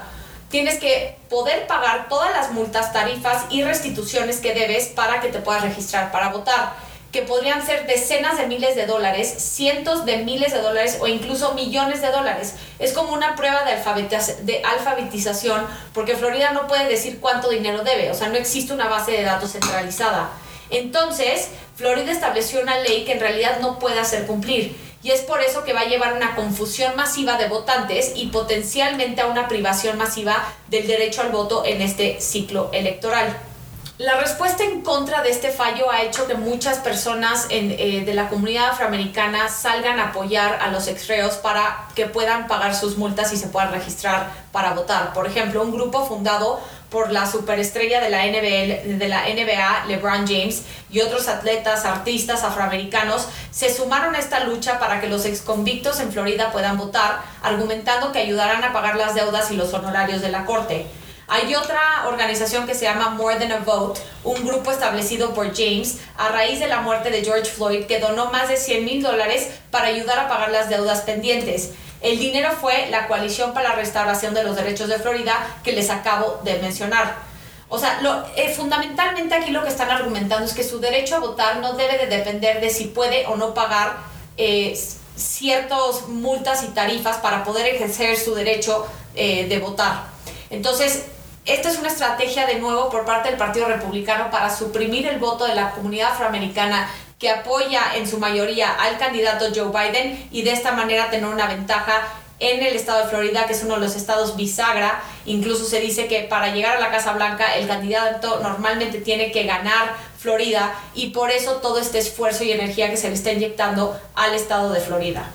Tienes 0.50 0.80
que 0.80 1.18
poder 1.30 1.66
pagar 1.66 2.08
todas 2.10 2.32
las 2.32 2.52
multas, 2.52 2.94
tarifas 2.94 3.46
y 3.50 3.64
restituciones 3.64 4.38
que 4.38 4.54
debes 4.54 4.88
para 4.88 5.20
que 5.20 5.30
te 5.30 5.40
puedas 5.40 5.64
registrar 5.64 6.12
para 6.12 6.30
votar 6.30 6.85
que 7.16 7.22
podrían 7.22 7.66
ser 7.66 7.88
decenas 7.88 8.38
de 8.38 8.46
miles 8.46 8.76
de 8.76 8.86
dólares, 8.86 9.34
cientos 9.38 10.04
de 10.04 10.18
miles 10.18 10.52
de 10.52 10.60
dólares 10.60 10.98
o 11.00 11.08
incluso 11.08 11.54
millones 11.54 12.02
de 12.02 12.12
dólares. 12.12 12.56
Es 12.78 12.92
como 12.92 13.14
una 13.14 13.38
prueba 13.38 13.64
de, 13.64 14.62
alfabetización 14.66 15.66
porque 15.94 16.18
Florida 16.18 16.52
no 16.52 16.68
puede 16.68 16.90
decir 16.90 17.22
cuánto 17.22 17.50
dinero 17.50 17.86
debe, 17.86 18.12
o 18.12 18.14
sea, 18.14 18.28
no 18.28 18.36
existe 18.36 18.74
una 18.74 18.90
base 18.90 19.14
de 19.14 19.24
datos 19.24 19.54
centralizada. 19.54 20.30
Entonces, 20.70 21.52
Florida 21.78 22.12
estableció 22.12 22.62
una 22.62 22.80
ley 22.80 23.06
que 23.06 23.14
en 23.14 23.22
realidad 23.22 23.60
no 23.62 23.80
puede 23.80 23.98
hacer 23.98 24.26
cumplir 24.28 24.76
y 25.02 25.12
es 25.12 25.22
por 25.22 25.42
eso 25.42 25.64
que 25.64 25.72
va 25.72 25.82
a 25.82 25.86
llevar 25.86 26.16
una 26.16 26.36
confusión 26.36 26.98
masiva 26.98 27.38
de 27.38 27.48
votantes 27.48 28.12
y 28.18 28.28
potencialmente 28.28 29.22
a 29.22 29.28
una 29.28 29.48
privación 29.48 29.98
masiva 29.98 30.54
del 30.68 30.86
derecho 30.86 31.22
al 31.22 31.30
voto 31.30 31.64
en 31.64 31.82
este 31.82 32.20
ciclo 32.20 32.72
electoral. 32.74 33.38
La 33.98 34.20
respuesta 34.20 34.62
en 34.66 34.82
contra 34.82 35.24
de 35.24 35.30
este 35.30 35.52
fallo 35.52 35.90
ha 35.90 36.02
hecho 36.02 36.28
que 36.28 36.34
muchas 36.34 36.80
personas 36.80 37.48
eh, 37.50 38.04
de 38.06 38.14
la 38.14 38.28
comunidad 38.28 38.72
afroamericana 38.72 39.48
salgan 39.48 40.02
a 40.02 40.10
apoyar 40.10 40.60
a 40.62 40.68
los 40.68 40.90
exreos 40.90 41.36
para 41.36 41.88
que 41.96 42.06
puedan 42.06 42.48
pagar 42.48 42.76
sus 42.76 42.98
multas 42.98 43.32
y 43.32 43.38
se 43.38 43.48
puedan 43.48 43.72
registrar 43.72 44.30
para 44.52 44.74
votar. 44.74 45.14
Por 45.14 45.28
ejemplo, 45.28 45.64
un 45.64 45.72
grupo 45.72 46.06
fundado 46.06 46.60
por 46.90 47.10
la 47.14 47.26
superestrella 47.26 48.02
de 48.02 48.10
la, 48.10 48.24
de 48.24 49.08
la 49.08 49.30
NBA, 49.30 49.86
LeBron 49.88 50.28
James, 50.28 50.64
y 50.92 51.00
otros 51.00 51.30
atletas, 51.30 51.86
artistas 51.86 52.44
afroamericanos 52.44 53.30
se 53.50 53.74
sumaron 53.74 54.14
a 54.16 54.20
esta 54.20 54.42
lucha 54.42 54.78
para 54.78 55.00
que 55.00 55.08
los 55.08 55.24
exconvictos 55.24 56.02
en 56.02 56.12
Florida 56.12 56.52
puedan 56.52 56.78
votar, 56.78 57.22
argumentando 57.42 58.12
que 58.12 58.20
ayudarán 58.20 58.62
a 58.66 58.74
pagar 58.74 58.98
las 58.98 59.16
deudas 59.16 59.52
y 59.52 59.56
los 59.56 59.74
honorarios 59.74 60.22
de 60.22 60.30
la 60.32 60.44
corte. 60.44 60.86
Hay 61.28 61.56
otra 61.56 62.08
organización 62.08 62.68
que 62.68 62.76
se 62.76 62.86
llama 62.86 63.10
More 63.10 63.38
Than 63.38 63.52
a 63.52 63.60
Vote, 63.60 64.00
un 64.24 64.46
grupo 64.46 64.72
establecido 64.72 65.34
por 65.34 65.56
James 65.56 65.98
a 66.18 66.30
raíz 66.30 66.60
de 66.60 66.68
la 66.68 66.82
muerte 66.82 67.10
de 67.10 67.24
George 67.24 67.50
Floyd 67.50 67.86
que 67.86 68.00
donó 68.00 68.32
más 68.32 68.48
de 68.48 68.58
100 68.58 68.86
mil 68.86 69.02
dólares 69.02 69.50
para 69.72 69.88
ayudar 69.88 70.20
a 70.20 70.28
pagar 70.28 70.52
las 70.52 70.70
deudas 70.70 71.02
pendientes. 71.02 71.72
El 72.02 72.20
dinero 72.20 72.52
fue 72.62 72.88
la 72.92 73.08
coalición 73.08 73.54
para 73.54 73.70
la 73.70 73.76
restauración 73.76 74.36
de 74.36 74.44
los 74.44 74.56
derechos 74.56 74.88
de 74.88 75.00
Florida 75.00 75.34
que 75.64 75.72
les 75.72 75.90
acabo 75.90 76.40
de 76.44 76.60
mencionar. 76.60 77.16
O 77.70 77.80
sea, 77.80 78.00
lo, 78.02 78.24
eh, 78.36 78.54
fundamentalmente 78.56 79.34
aquí 79.34 79.50
lo 79.50 79.64
que 79.64 79.70
están 79.70 79.90
argumentando 79.90 80.46
es 80.46 80.54
que 80.54 80.64
su 80.64 80.80
derecho 80.80 81.16
a 81.16 81.20
votar 81.20 81.58
no 81.58 81.74
debe 81.74 81.98
de 81.98 82.06
depender 82.06 82.62
de 82.62 82.70
si 82.70 82.86
puede 82.86 83.26
o 83.26 83.36
no 83.36 83.56
pagar 83.56 83.98
eh, 84.38 84.80
ciertas 85.16 86.08
multas 86.08 86.64
y 86.64 86.68
tarifas 86.68 87.18
para 87.18 87.44
poder 87.44 87.66
ejercer 87.66 88.16
su 88.18 88.36
derecho 88.36 88.86
eh, 89.16 89.48
de 89.48 89.58
votar. 89.58 90.04
Entonces, 90.52 91.06
esta 91.46 91.70
es 91.70 91.78
una 91.78 91.90
estrategia 91.90 92.48
de 92.48 92.56
nuevo 92.56 92.90
por 92.90 93.06
parte 93.06 93.30
del 93.30 93.38
Partido 93.38 93.68
Republicano 93.68 94.32
para 94.32 94.56
suprimir 94.56 95.06
el 95.06 95.20
voto 95.20 95.46
de 95.46 95.54
la 95.54 95.72
comunidad 95.72 96.14
afroamericana 96.14 96.90
que 97.20 97.30
apoya 97.30 97.96
en 97.96 98.08
su 98.08 98.18
mayoría 98.18 98.74
al 98.74 98.98
candidato 98.98 99.46
Joe 99.54 99.70
Biden 99.70 100.28
y 100.32 100.42
de 100.42 100.52
esta 100.52 100.72
manera 100.72 101.10
tener 101.12 101.30
una 101.30 101.48
ventaja 101.48 102.02
en 102.40 102.64
el 102.64 102.76
estado 102.76 103.04
de 103.04 103.10
Florida, 103.10 103.46
que 103.46 103.54
es 103.54 103.64
uno 103.64 103.76
de 103.76 103.82
los 103.82 103.96
estados 103.96 104.36
bisagra. 104.36 105.02
Incluso 105.26 105.66
se 105.66 105.80
dice 105.80 106.08
que 106.08 106.22
para 106.22 106.54
llegar 106.54 106.78
a 106.78 106.80
la 106.80 106.92
Casa 106.92 107.14
Blanca 107.14 107.56
el 107.56 107.68
candidato 107.68 108.40
normalmente 108.42 109.00
tiene 109.00 109.32
que 109.32 109.44
ganar 109.44 109.94
Florida 110.18 110.74
y 110.96 111.12
por 111.12 111.30
eso 111.30 111.58
todo 111.58 111.80
este 111.80 112.00
esfuerzo 112.00 112.44
y 112.44 112.52
energía 112.52 112.90
que 112.90 112.98
se 112.98 113.08
le 113.08 113.14
está 113.14 113.32
inyectando 113.32 113.98
al 114.16 114.34
estado 114.34 114.74
de 114.74 114.82
Florida. 114.82 115.30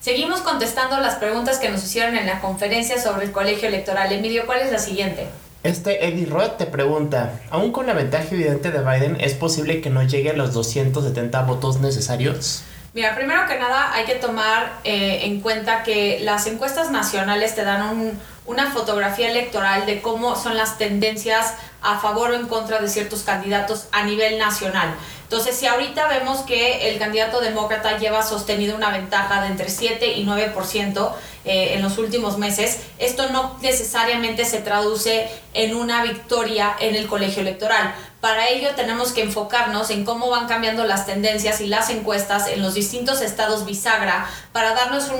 Seguimos 0.00 0.40
contestando 0.40 0.98
las 0.98 1.16
preguntas 1.16 1.58
que 1.58 1.68
nos 1.68 1.84
hicieron 1.84 2.16
en 2.16 2.24
la 2.24 2.40
conferencia 2.40 2.98
sobre 2.98 3.26
el 3.26 3.32
colegio 3.32 3.68
electoral. 3.68 4.10
Emilio, 4.10 4.46
¿cuál 4.46 4.60
es 4.60 4.72
la 4.72 4.78
siguiente? 4.78 5.26
Este 5.62 6.08
Eddie 6.08 6.24
Roth 6.24 6.56
te 6.56 6.64
pregunta, 6.64 7.38
¿aún 7.50 7.70
con 7.70 7.86
la 7.86 7.92
ventaja 7.92 8.24
evidente 8.30 8.70
de 8.70 8.78
Biden 8.78 9.18
es 9.20 9.34
posible 9.34 9.82
que 9.82 9.90
no 9.90 10.02
llegue 10.02 10.30
a 10.30 10.32
los 10.32 10.54
270 10.54 11.42
votos 11.42 11.80
necesarios? 11.80 12.62
Mira, 12.94 13.14
primero 13.14 13.46
que 13.46 13.58
nada 13.58 13.92
hay 13.92 14.06
que 14.06 14.14
tomar 14.14 14.72
eh, 14.84 15.20
en 15.24 15.42
cuenta 15.42 15.82
que 15.82 16.20
las 16.22 16.46
encuestas 16.46 16.90
nacionales 16.90 17.54
te 17.54 17.62
dan 17.62 17.82
un, 17.90 18.18
una 18.46 18.70
fotografía 18.70 19.30
electoral 19.30 19.84
de 19.84 20.00
cómo 20.00 20.34
son 20.34 20.56
las 20.56 20.78
tendencias 20.78 21.54
a 21.82 21.98
favor 21.98 22.30
o 22.30 22.34
en 22.36 22.48
contra 22.48 22.80
de 22.80 22.88
ciertos 22.88 23.22
candidatos 23.22 23.86
a 23.92 24.04
nivel 24.04 24.38
nacional. 24.38 24.94
Entonces, 25.30 25.56
si 25.56 25.66
ahorita 25.68 26.08
vemos 26.08 26.40
que 26.40 26.90
el 26.90 26.98
candidato 26.98 27.40
demócrata 27.40 27.98
lleva 27.98 28.20
sostenido 28.24 28.74
una 28.74 28.90
ventaja 28.90 29.42
de 29.42 29.46
entre 29.46 29.70
7 29.70 30.14
y 30.14 30.26
9% 30.26 31.12
eh, 31.44 31.74
en 31.74 31.82
los 31.82 31.98
últimos 31.98 32.36
meses, 32.36 32.80
esto 32.98 33.28
no 33.28 33.56
necesariamente 33.62 34.44
se 34.44 34.58
traduce 34.58 35.28
en 35.54 35.76
una 35.76 36.02
victoria 36.02 36.74
en 36.80 36.96
el 36.96 37.06
colegio 37.06 37.42
electoral. 37.42 37.94
Para 38.20 38.48
ello 38.48 38.70
tenemos 38.74 39.12
que 39.12 39.22
enfocarnos 39.22 39.90
en 39.90 40.04
cómo 40.04 40.30
van 40.30 40.48
cambiando 40.48 40.82
las 40.82 41.06
tendencias 41.06 41.60
y 41.60 41.68
las 41.68 41.90
encuestas 41.90 42.48
en 42.48 42.60
los 42.60 42.74
distintos 42.74 43.20
estados 43.20 43.64
bisagra 43.64 44.28
para 44.50 44.74
darnos 44.74 45.12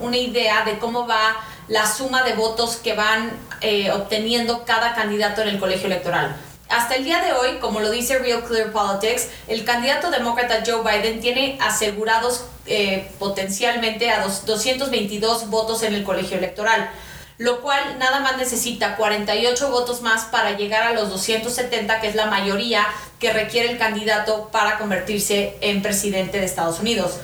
una 0.00 0.16
idea 0.16 0.64
de 0.64 0.78
cómo 0.78 1.06
va 1.06 1.36
la 1.68 1.84
suma 1.84 2.22
de 2.22 2.32
votos 2.32 2.76
que 2.76 2.94
van 2.94 3.30
eh, 3.60 3.90
obteniendo 3.90 4.64
cada 4.64 4.94
candidato 4.94 5.42
en 5.42 5.48
el 5.48 5.58
colegio 5.60 5.88
electoral. 5.88 6.34
Hasta 6.72 6.94
el 6.94 7.04
día 7.04 7.20
de 7.20 7.34
hoy, 7.34 7.58
como 7.58 7.80
lo 7.80 7.90
dice 7.90 8.18
Real 8.18 8.44
Clear 8.44 8.72
Politics, 8.72 9.28
el 9.46 9.62
candidato 9.66 10.10
demócrata 10.10 10.62
Joe 10.66 10.80
Biden 10.80 11.20
tiene 11.20 11.58
asegurados 11.60 12.46
eh, 12.64 13.10
potencialmente 13.18 14.08
a 14.08 14.22
222 14.22 15.50
votos 15.50 15.82
en 15.82 15.92
el 15.92 16.02
colegio 16.02 16.38
electoral, 16.38 16.90
lo 17.36 17.60
cual 17.60 17.98
nada 17.98 18.20
más 18.20 18.38
necesita 18.38 18.96
48 18.96 19.70
votos 19.70 20.00
más 20.00 20.24
para 20.24 20.56
llegar 20.56 20.84
a 20.84 20.94
los 20.94 21.10
270, 21.10 22.00
que 22.00 22.08
es 22.08 22.14
la 22.14 22.24
mayoría 22.24 22.86
que 23.18 23.34
requiere 23.34 23.70
el 23.70 23.76
candidato 23.76 24.48
para 24.50 24.78
convertirse 24.78 25.58
en 25.60 25.82
presidente 25.82 26.38
de 26.38 26.46
Estados 26.46 26.80
Unidos. 26.80 27.18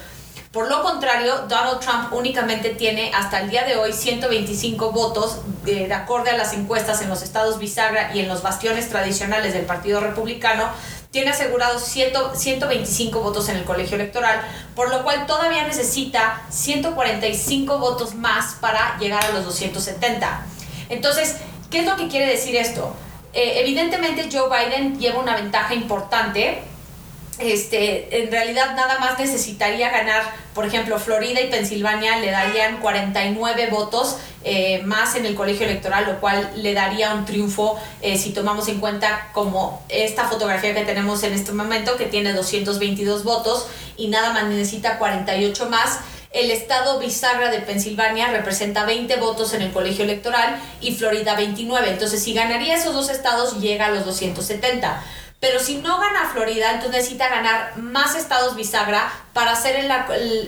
Por 0.52 0.70
lo 0.70 0.82
contrario, 0.82 1.44
Donald 1.46 1.78
Trump 1.80 2.10
únicamente 2.12 2.70
tiene 2.70 3.12
hasta 3.14 3.40
el 3.40 3.50
día 3.50 3.64
de 3.64 3.76
hoy 3.76 3.92
125 3.92 4.92
votos 4.92 5.40
de, 5.64 5.92
acuerdo 5.92 6.30
a 6.30 6.38
las 6.38 6.54
encuestas 6.54 7.02
en 7.02 7.10
los 7.10 7.20
estados 7.20 7.58
bisagra 7.58 8.14
y 8.14 8.20
en 8.20 8.28
los 8.28 8.40
bastiones 8.42 8.88
tradicionales 8.88 9.52
del 9.52 9.66
Partido 9.66 10.00
Republicano. 10.00 10.70
Tiene 11.10 11.30
asegurados 11.30 11.82
125 11.84 13.20
votos 13.20 13.50
en 13.50 13.56
el 13.56 13.64
colegio 13.64 13.96
electoral, 13.96 14.40
por 14.74 14.88
lo 14.90 15.02
cual 15.02 15.26
todavía 15.26 15.66
necesita 15.66 16.40
145 16.48 17.78
votos 17.78 18.14
más 18.14 18.54
para 18.54 18.96
llegar 18.98 19.22
a 19.22 19.30
los 19.32 19.44
270. 19.44 20.46
Entonces, 20.88 21.36
¿qué 21.70 21.80
es 21.80 21.86
lo 21.86 21.96
que 21.96 22.08
quiere 22.08 22.26
decir 22.26 22.56
esto? 22.56 22.94
Eh, 23.34 23.60
evidentemente 23.60 24.30
Joe 24.32 24.48
Biden 24.48 24.98
lleva 24.98 25.20
una 25.20 25.36
ventaja 25.36 25.74
importante 25.74 26.62
este, 27.38 28.22
en 28.22 28.30
realidad 28.30 28.74
nada 28.74 28.98
más 28.98 29.18
necesitaría 29.18 29.90
ganar, 29.90 30.22
por 30.54 30.66
ejemplo, 30.66 30.98
Florida 30.98 31.40
y 31.40 31.48
Pensilvania 31.48 32.18
le 32.18 32.30
darían 32.30 32.78
49 32.78 33.68
votos 33.70 34.16
eh, 34.44 34.82
más 34.84 35.14
en 35.14 35.26
el 35.26 35.34
colegio 35.34 35.66
electoral, 35.66 36.06
lo 36.06 36.20
cual 36.20 36.50
le 36.56 36.74
daría 36.74 37.14
un 37.14 37.24
triunfo 37.24 37.78
eh, 38.02 38.18
si 38.18 38.30
tomamos 38.30 38.68
en 38.68 38.80
cuenta 38.80 39.28
como 39.32 39.82
esta 39.88 40.24
fotografía 40.28 40.74
que 40.74 40.84
tenemos 40.84 41.22
en 41.22 41.32
este 41.32 41.52
momento, 41.52 41.96
que 41.96 42.06
tiene 42.06 42.32
222 42.32 43.24
votos 43.24 43.66
y 43.96 44.08
nada 44.08 44.32
más 44.32 44.44
necesita 44.44 44.98
48 44.98 45.68
más. 45.68 46.00
El 46.30 46.50
estado 46.50 46.98
bisagra 46.98 47.50
de 47.50 47.60
Pensilvania 47.60 48.28
representa 48.28 48.84
20 48.84 49.16
votos 49.16 49.54
en 49.54 49.62
el 49.62 49.72
colegio 49.72 50.04
electoral 50.04 50.60
y 50.80 50.94
Florida 50.94 51.34
29. 51.34 51.90
Entonces, 51.90 52.22
si 52.22 52.34
ganaría 52.34 52.76
esos 52.76 52.92
dos 52.92 53.08
estados, 53.08 53.60
llega 53.60 53.86
a 53.86 53.90
los 53.90 54.04
270. 54.04 55.02
Pero 55.40 55.60
si 55.60 55.76
no 55.76 56.00
gana 56.00 56.30
Florida, 56.32 56.72
entonces 56.72 56.96
necesita 56.96 57.28
ganar 57.28 57.76
más 57.76 58.16
estados 58.16 58.56
bisagra 58.56 59.12
para, 59.32 59.52
hacer 59.52 59.76
el, 59.76 59.88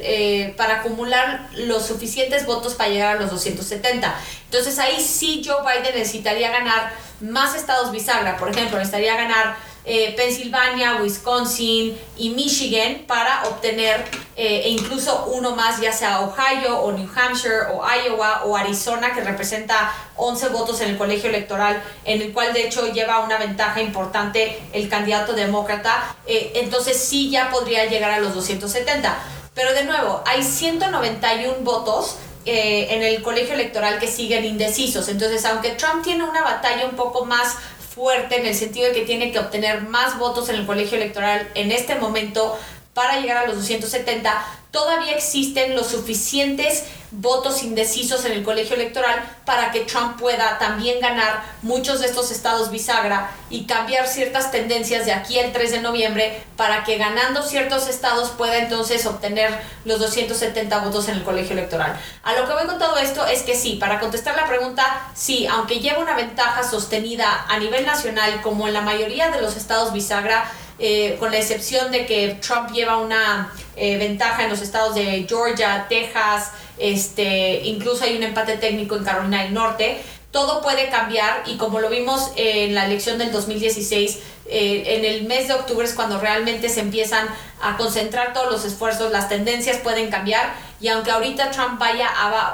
eh, 0.03 0.53
para 0.57 0.81
acumular 0.81 1.49
los 1.55 1.87
suficientes 1.87 2.45
votos 2.45 2.75
para 2.75 2.91
llegar 2.91 3.17
a 3.17 3.21
los 3.21 3.31
270. 3.31 4.13
Entonces 4.47 4.81
ahí 4.81 5.01
sí 5.01 5.43
Joe 5.47 5.63
Biden 5.63 5.95
necesitaría 5.95 6.51
ganar 6.51 6.93
más 7.21 7.55
estados 7.55 7.93
bisagra. 7.93 8.37
Por 8.37 8.51
ejemplo, 8.51 8.79
necesitaría 8.79 9.15
ganar 9.15 9.57
eh, 9.85 10.15
Pensilvania, 10.15 10.97
Wisconsin 10.97 11.97
y 12.19 12.31
Michigan 12.31 13.05
para 13.07 13.45
obtener 13.45 14.05
eh, 14.37 14.63
e 14.65 14.69
incluso 14.69 15.31
uno 15.33 15.57
más, 15.57 15.81
ya 15.81 15.93
sea 15.93 16.21
Ohio 16.21 16.79
o 16.79 16.93
New 16.93 17.09
Hampshire 17.15 17.63
o 17.73 17.83
Iowa 17.83 18.43
o 18.45 18.57
Arizona, 18.57 19.15
que 19.15 19.23
representa 19.23 19.93
11 20.17 20.49
votos 20.51 20.83
en 20.83 20.91
el 20.91 20.99
colegio 20.99 21.31
electoral, 21.31 21.83
en 22.05 22.21
el 22.21 22.33
cual 22.33 22.53
de 22.53 22.67
hecho 22.67 22.93
lleva 22.93 23.21
una 23.21 23.39
ventaja 23.39 23.81
importante 23.81 24.61
el 24.73 24.89
candidato 24.91 25.33
demócrata. 25.33 26.15
Eh, 26.27 26.53
entonces 26.57 26.99
sí 26.99 27.31
ya 27.31 27.51
podría 27.51 27.87
llegar 27.87 28.11
a 28.11 28.21
los 28.21 28.35
270. 28.35 29.17
Pero 29.55 29.73
de 29.73 29.85
nuevo, 29.85 30.23
hay 30.27 30.43
191 30.43 31.61
votos 31.61 32.17
en 32.47 33.03
el 33.03 33.21
colegio 33.21 33.53
electoral 33.53 33.99
que 33.99 34.07
siguen 34.07 34.45
indecisos. 34.47 35.09
Entonces, 35.09 35.45
aunque 35.45 35.71
Trump 35.73 36.03
tiene 36.03 36.25
una 36.25 36.43
batalla 36.43 36.87
un 36.87 36.97
poco 36.97 37.27
más 37.27 37.57
fuerte 38.01 38.41
en 38.41 38.47
el 38.47 38.55
sentido 38.55 38.89
de 38.89 38.95
que 38.95 39.03
tiene 39.03 39.31
que 39.31 39.39
obtener 39.39 39.83
más 39.83 40.19
votos 40.19 40.49
en 40.49 40.57
el 40.57 40.65
colegio 40.65 40.97
electoral 40.97 41.47
en 41.55 41.71
este 41.71 41.97
momento 41.97 42.59
para 42.95 43.21
llegar 43.21 43.39
a 43.39 43.47
los 43.47 43.57
270, 43.57 44.45
todavía 44.71 45.13
existen 45.13 45.75
los 45.75 45.89
suficientes 45.89 46.85
votos 47.13 47.65
indecisos 47.65 48.25
en 48.25 48.33
el 48.33 48.45
colegio 48.45 48.77
electoral 48.77 49.21
para 49.45 49.73
que 49.73 49.81
Trump 49.81 50.19
pueda 50.19 50.59
también 50.59 51.01
ganar 51.01 51.43
muchos 51.63 52.01
de 52.01 52.07
estos 52.07 52.31
estados 52.31 52.71
bisagra 52.71 53.31
y 53.49 53.65
cambiar 53.65 54.07
ciertas 54.07 54.53
tendencias 54.53 55.07
de 55.07 55.13
aquí 55.13 55.39
al 55.39 55.53
3 55.53 55.73
de 55.73 55.81
noviembre 55.81 56.43
para 56.57 56.85
que 56.85 56.99
ganando 56.99 57.43
ciertos 57.43 57.89
estados 57.89 58.31
pueda 58.31 58.59
entonces 58.59 59.07
obtener 59.07 59.61
los 59.85 59.99
270 59.99 60.79
votos 60.79 61.09
en 61.09 61.17
el 61.17 61.25
colegio 61.25 61.53
electoral. 61.55 61.99
A 62.23 62.35
lo 62.35 62.47
que 62.47 62.53
voy 62.53 62.67
con 62.67 62.79
todo 62.79 62.97
esto 62.99 63.27
es 63.27 63.43
que 63.43 63.57
sí, 63.57 63.75
para 63.75 63.99
contestar 63.99 64.37
la 64.37 64.47
pregunta, 64.47 65.11
sí, 65.15 65.49
aunque 65.49 65.81
lleva 65.81 65.99
una 65.99 66.15
ventaja 66.15 66.63
sostenida 66.63 67.45
a 67.49 67.59
nivel 67.59 67.85
nacional 67.85 68.41
como 68.43 68.69
en 68.69 68.75
la 68.75 68.83
mayoría 68.83 69.31
de 69.31 69.41
los 69.41 69.57
estados 69.57 69.93
bisagra, 69.93 70.45
eh, 70.81 71.17
con 71.19 71.31
la 71.31 71.39
excepción 71.39 71.93
de 71.93 72.07
que 72.07 72.39
Trump 72.41 72.71
lleva 72.73 72.97
una 72.97 73.53
eh, 73.77 73.99
ventaja 73.99 74.45
en 74.45 74.51
los 74.51 74.63
estados 74.63 74.95
de 74.95 75.27
Georgia, 75.29 75.87
Texas, 75.89 76.53
este, 76.79 77.61
incluso 77.65 78.05
hay 78.05 78.17
un 78.17 78.23
empate 78.23 78.57
técnico 78.57 78.97
en 78.97 79.05
Carolina 79.05 79.43
del 79.43 79.53
Norte. 79.53 79.99
Todo 80.31 80.63
puede 80.63 80.89
cambiar 80.91 81.43
y 81.47 81.57
como 81.57 81.81
lo 81.81 81.89
vimos 81.89 82.31
en 82.37 82.75
la 82.75 82.87
elección 82.87 83.19
del 83.19 83.33
2016, 83.33 84.21
eh, 84.47 84.97
en 84.97 85.05
el 85.05 85.25
mes 85.25 85.49
de 85.49 85.55
octubre 85.55 85.85
es 85.85 85.95
cuando 85.95 86.21
realmente 86.21 86.69
se 86.69 86.81
empiezan 86.81 87.27
a 87.61 87.77
concentrar 87.77 88.33
todos 88.33 88.51
los 88.51 88.65
esfuerzos, 88.65 89.11
las 89.11 89.29
tendencias 89.29 89.79
pueden 89.79 90.09
cambiar 90.11 90.53
y 90.81 90.89
aunque 90.89 91.11
ahorita 91.11 91.51
Trump 91.51 91.79
vaya 91.79 92.09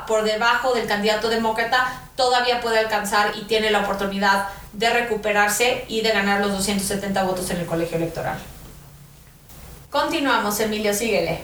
por 0.07 0.25
debajo 0.25 0.73
del 0.73 0.87
candidato 0.87 1.29
demócrata, 1.29 2.03
todavía 2.17 2.61
puede 2.61 2.79
alcanzar 2.79 3.33
y 3.37 3.45
tiene 3.45 3.71
la 3.71 3.81
oportunidad 3.81 4.49
de 4.73 4.91
recuperarse 4.91 5.85
y 5.89 6.01
de 6.01 6.11
ganar 6.11 6.41
los 6.41 6.53
270 6.53 7.23
votos 7.25 7.51
en 7.51 7.59
el 7.59 7.67
colegio 7.67 7.99
electoral. 7.99 8.39
Continuamos, 9.91 10.59
Emilio, 10.61 10.93
síguele. 10.93 11.41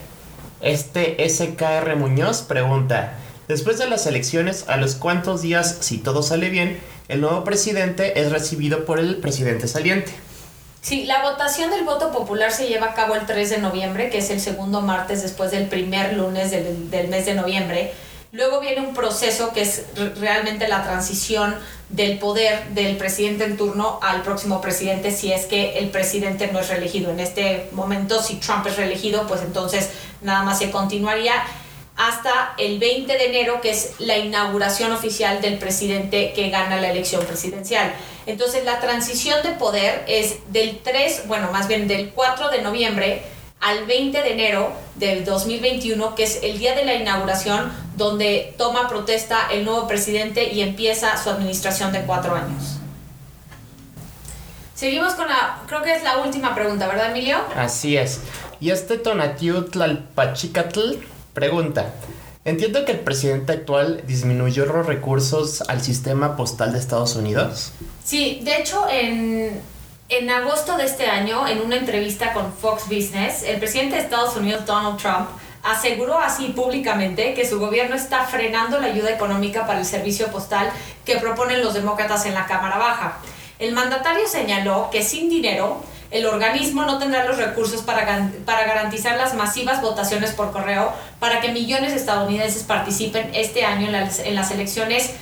Este 0.61 1.17
SKR 1.27 1.95
Muñoz 1.95 2.41
pregunta, 2.41 3.13
después 3.47 3.77
de 3.77 3.89
las 3.89 4.05
elecciones, 4.05 4.65
¿a 4.67 4.77
los 4.77 4.95
cuántos 4.95 5.41
días, 5.41 5.77
si 5.81 5.97
todo 5.97 6.23
sale 6.23 6.49
bien, 6.49 6.79
el 7.07 7.21
nuevo 7.21 7.43
presidente 7.43 8.19
es 8.21 8.31
recibido 8.31 8.85
por 8.85 8.99
el 8.99 9.17
presidente 9.17 9.67
saliente? 9.67 10.13
Sí, 10.81 11.05
la 11.05 11.21
votación 11.21 11.71
del 11.71 11.85
voto 11.85 12.11
popular 12.11 12.51
se 12.51 12.67
lleva 12.67 12.87
a 12.87 12.93
cabo 12.93 13.15
el 13.15 13.25
3 13.25 13.49
de 13.49 13.57
noviembre, 13.59 14.09
que 14.09 14.17
es 14.17 14.29
el 14.29 14.41
segundo 14.41 14.81
martes 14.81 15.21
después 15.21 15.51
del 15.51 15.67
primer 15.67 16.13
lunes 16.13 16.51
del, 16.51 16.91
del 16.91 17.07
mes 17.07 17.25
de 17.25 17.35
noviembre. 17.35 17.93
Luego 18.33 18.59
viene 18.59 18.81
un 18.81 18.93
proceso 18.93 19.53
que 19.53 19.61
es 19.61 19.85
realmente 20.19 20.67
la 20.67 20.83
transición 20.83 21.55
del 21.89 22.17
poder 22.17 22.69
del 22.69 22.97
presidente 22.97 23.45
en 23.45 23.57
turno 23.57 23.99
al 24.01 24.23
próximo 24.23 24.59
presidente 24.59 25.11
si 25.11 25.31
es 25.31 25.45
que 25.45 25.77
el 25.77 25.89
presidente 25.89 26.49
no 26.51 26.59
es 26.59 26.67
reelegido. 26.67 27.11
En 27.11 27.19
este 27.19 27.69
momento, 27.71 28.21
si 28.21 28.37
Trump 28.37 28.65
es 28.65 28.75
reelegido, 28.75 29.27
pues 29.27 29.41
entonces 29.41 29.89
nada 30.21 30.43
más 30.43 30.57
se 30.57 30.71
continuaría. 30.71 31.33
Hasta 31.95 32.53
el 32.57 32.79
20 32.79 33.13
de 33.13 33.25
enero, 33.25 33.61
que 33.61 33.69
es 33.71 33.93
la 33.99 34.17
inauguración 34.17 34.91
oficial 34.91 35.41
del 35.41 35.57
presidente 35.57 36.33
que 36.33 36.49
gana 36.49 36.81
la 36.81 36.91
elección 36.91 37.25
presidencial. 37.25 37.93
Entonces 38.25 38.65
la 38.65 38.79
transición 38.79 39.43
de 39.43 39.51
poder 39.51 40.03
es 40.07 40.37
del 40.51 40.79
3, 40.79 41.27
bueno, 41.27 41.51
más 41.51 41.67
bien 41.67 41.87
del 41.87 42.09
4 42.11 42.49
de 42.49 42.61
noviembre 42.61 43.23
al 43.59 43.85
20 43.85 44.21
de 44.21 44.33
enero 44.33 44.73
del 44.95 45.23
2021, 45.23 46.15
que 46.15 46.23
es 46.23 46.39
el 46.43 46.57
día 46.57 46.75
de 46.75 46.83
la 46.83 46.95
inauguración, 46.95 47.71
donde 47.95 48.53
toma 48.57 48.89
protesta 48.89 49.47
el 49.51 49.63
nuevo 49.63 49.87
presidente 49.87 50.51
y 50.51 50.61
empieza 50.61 51.21
su 51.21 51.29
administración 51.29 51.93
de 51.93 52.01
cuatro 52.01 52.35
años. 52.35 52.79
Seguimos 54.75 55.13
con 55.13 55.29
la, 55.29 55.61
creo 55.67 55.81
que 55.81 55.95
es 55.95 56.03
la 56.03 56.17
última 56.17 56.53
pregunta, 56.55 56.87
¿verdad, 56.87 57.11
Emilio? 57.11 57.37
Así 57.55 57.95
es. 57.95 58.19
Y 58.59 58.71
este 58.71 58.97
Tonatiu 58.97 59.63
Tlalpachicatl 59.69 60.95
pregunta, 61.33 61.93
entiendo 62.45 62.85
que 62.85 62.93
el 62.93 62.99
presidente 62.99 63.53
actual 63.53 64.03
disminuyó 64.07 64.65
los 64.65 64.85
recursos 64.85 65.61
al 65.67 65.81
sistema 65.81 66.35
postal 66.35 66.73
de 66.73 66.79
Estados 66.79 67.15
Unidos. 67.15 67.71
Sí, 68.03 68.41
de 68.43 68.57
hecho, 68.57 68.85
en, 68.89 69.61
en 70.09 70.29
agosto 70.29 70.77
de 70.77 70.85
este 70.85 71.07
año, 71.07 71.47
en 71.47 71.61
una 71.61 71.77
entrevista 71.77 72.33
con 72.33 72.53
Fox 72.53 72.83
Business, 72.85 73.43
el 73.43 73.57
presidente 73.59 73.95
de 73.95 74.01
Estados 74.01 74.35
Unidos, 74.35 74.65
Donald 74.65 74.97
Trump, 74.97 75.29
aseguró 75.63 76.19
así 76.19 76.49
públicamente 76.49 77.33
que 77.33 77.47
su 77.47 77.59
gobierno 77.59 77.95
está 77.95 78.25
frenando 78.25 78.79
la 78.79 78.87
ayuda 78.87 79.11
económica 79.11 79.65
para 79.65 79.79
el 79.79 79.85
servicio 79.85 80.27
postal 80.27 80.69
que 81.05 81.17
proponen 81.17 81.63
los 81.63 81.73
demócratas 81.73 82.25
en 82.25 82.33
la 82.33 82.45
Cámara 82.45 82.77
Baja. 82.77 83.17
El 83.59 83.73
mandatario 83.73 84.27
señaló 84.27 84.89
que 84.91 85.03
sin 85.03 85.29
dinero, 85.29 85.81
el 86.13 86.27
organismo 86.27 86.85
no 86.85 86.99
tendrá 86.99 87.25
los 87.25 87.37
recursos 87.37 87.81
para, 87.81 88.29
para 88.45 88.65
garantizar 88.67 89.17
las 89.17 89.33
masivas 89.33 89.81
votaciones 89.81 90.31
por 90.31 90.51
correo 90.51 90.93
para 91.19 91.41
que 91.41 91.51
millones 91.51 91.91
de 91.91 91.97
estadounidenses 91.97 92.61
participen 92.63 93.31
este 93.33 93.65
año 93.65 93.87
en 93.87 93.93
las, 93.93 94.19
en 94.19 94.35
las 94.35 94.51
elecciones 94.51 95.15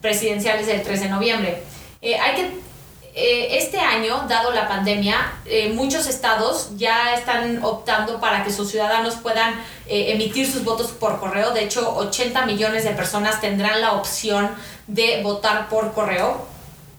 presidenciales 0.00 0.66
del 0.66 0.82
3 0.82 1.00
de 1.00 1.08
noviembre. 1.10 1.62
Eh, 2.00 2.18
hay 2.18 2.34
que 2.34 2.68
eh, 3.14 3.58
este 3.58 3.78
año, 3.78 4.24
dado 4.26 4.50
la 4.52 4.66
pandemia, 4.68 5.34
eh, 5.44 5.70
muchos 5.74 6.06
estados 6.06 6.70
ya 6.78 7.14
están 7.14 7.62
optando 7.62 8.18
para 8.18 8.42
que 8.42 8.50
sus 8.50 8.70
ciudadanos 8.70 9.16
puedan 9.16 9.54
emitir 9.86 10.50
sus 10.50 10.64
votos 10.64 10.92
por 10.92 11.20
correo. 11.20 11.50
De 11.50 11.64
hecho, 11.64 11.94
80 11.94 12.46
millones 12.46 12.84
de 12.84 12.90
personas 12.90 13.42
tendrán 13.42 13.82
la 13.82 13.92
opción 13.92 14.48
de 14.86 15.22
votar 15.22 15.68
por 15.68 15.92
correo 15.92 16.46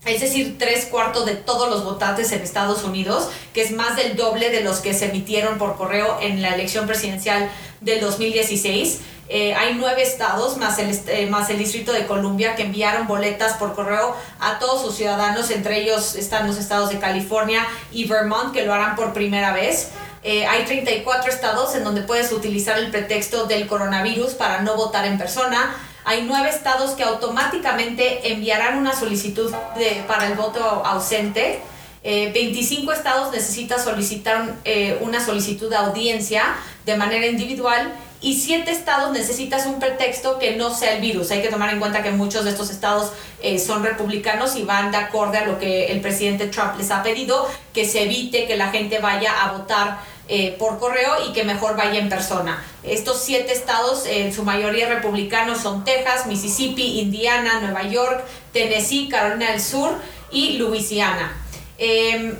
es 0.05 0.21
decir, 0.21 0.57
tres 0.57 0.85
cuartos 0.85 1.25
de 1.25 1.35
todos 1.35 1.69
los 1.69 1.83
votantes 1.83 2.31
en 2.31 2.41
Estados 2.41 2.83
Unidos, 2.83 3.29
que 3.53 3.61
es 3.61 3.71
más 3.71 3.97
del 3.97 4.15
doble 4.15 4.49
de 4.49 4.61
los 4.61 4.79
que 4.79 4.93
se 4.93 5.05
emitieron 5.05 5.57
por 5.57 5.75
correo 5.75 6.17
en 6.21 6.41
la 6.41 6.55
elección 6.55 6.87
presidencial 6.87 7.49
del 7.81 7.99
2016. 7.99 8.99
Eh, 9.27 9.53
hay 9.53 9.75
nueve 9.75 10.01
estados, 10.01 10.57
más 10.57 10.79
el, 10.79 10.97
eh, 11.07 11.27
más 11.27 11.49
el 11.49 11.59
Distrito 11.59 11.91
de 11.91 12.07
Columbia, 12.07 12.55
que 12.55 12.63
enviaron 12.63 13.07
boletas 13.07 13.57
por 13.57 13.75
correo 13.75 14.15
a 14.39 14.57
todos 14.57 14.81
sus 14.81 14.95
ciudadanos, 14.95 15.51
entre 15.51 15.81
ellos 15.81 16.15
están 16.15 16.47
los 16.47 16.57
estados 16.57 16.89
de 16.89 16.97
California 16.97 17.67
y 17.91 18.05
Vermont, 18.05 18.53
que 18.53 18.63
lo 18.63 18.73
harán 18.73 18.95
por 18.95 19.13
primera 19.13 19.53
vez. 19.53 19.89
Eh, 20.23 20.45
hay 20.47 20.65
34 20.65 21.31
estados 21.31 21.75
en 21.75 21.83
donde 21.83 22.01
puedes 22.01 22.31
utilizar 22.31 22.77
el 22.79 22.89
pretexto 22.89 23.45
del 23.45 23.67
coronavirus 23.67 24.33
para 24.33 24.61
no 24.61 24.75
votar 24.75 25.05
en 25.05 25.17
persona 25.17 25.75
hay 26.09 26.23
nueve 26.23 26.49
estados 26.49 26.93
que 26.93 27.03
automáticamente 27.03 28.31
enviarán 28.31 28.79
una 28.79 28.95
solicitud 28.95 29.53
de, 29.77 30.03
para 30.07 30.25
el 30.25 30.33
voto 30.33 30.59
ausente. 30.83 31.61
25 32.03 32.91
eh, 32.91 32.95
estados 32.95 33.31
necesitan 33.31 33.79
solicitar 33.79 34.55
eh, 34.65 34.97
una 35.01 35.23
solicitud 35.23 35.69
de 35.69 35.75
audiencia 35.75 36.55
de 36.83 36.97
manera 36.97 37.27
individual 37.27 37.93
y 38.21 38.33
7 38.33 38.71
estados 38.71 39.11
necesitas 39.11 39.67
un 39.67 39.79
pretexto 39.79 40.39
que 40.39 40.55
no 40.55 40.73
sea 40.73 40.95
el 40.95 41.01
virus. 41.01 41.29
Hay 41.29 41.43
que 41.43 41.49
tomar 41.49 41.71
en 41.71 41.79
cuenta 41.79 42.01
que 42.01 42.09
muchos 42.09 42.43
de 42.43 42.49
estos 42.51 42.71
estados 42.71 43.11
eh, 43.43 43.59
son 43.59 43.83
republicanos 43.83 44.55
y 44.55 44.63
van 44.63 44.89
de 44.89 44.97
acorde 44.97 45.37
a 45.37 45.45
lo 45.45 45.59
que 45.59 45.91
el 45.91 46.01
presidente 46.01 46.47
Trump 46.47 46.75
les 46.79 46.89
ha 46.89 47.03
pedido, 47.03 47.47
que 47.71 47.85
se 47.85 48.05
evite 48.05 48.47
que 48.47 48.57
la 48.57 48.71
gente 48.71 48.97
vaya 48.97 49.43
a 49.43 49.51
votar 49.51 49.99
eh, 50.31 50.55
por 50.59 50.77
correo 50.77 51.27
y 51.27 51.33
que 51.33 51.43
mejor 51.43 51.75
vaya 51.75 51.97
en 51.97 52.07
persona. 52.07 52.63
Estos 52.83 53.19
siete 53.19 53.51
estados, 53.51 54.05
en 54.05 54.31
su 54.31 54.43
mayoría 54.43 54.87
republicanos, 54.87 55.57
son 55.57 55.83
Texas, 55.83 56.27
Mississippi, 56.27 56.99
Indiana, 56.99 57.59
Nueva 57.61 57.81
York, 57.81 58.23
Tennessee, 58.53 59.09
Carolina 59.09 59.49
del 59.49 59.59
Sur 59.59 59.91
y 60.29 60.59
Louisiana. 60.59 61.35
Em, 61.79 62.35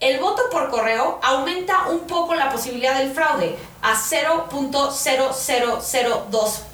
El 0.00 0.20
voto 0.20 0.42
por 0.50 0.68
correo 0.68 1.18
aumenta 1.22 1.88
un 1.88 2.00
poco 2.00 2.35
la 2.35 2.50
posibilidad 2.50 2.98
del 2.98 3.14
fraude 3.14 3.57
a 3.81 3.94
0.0002%. 3.94 6.69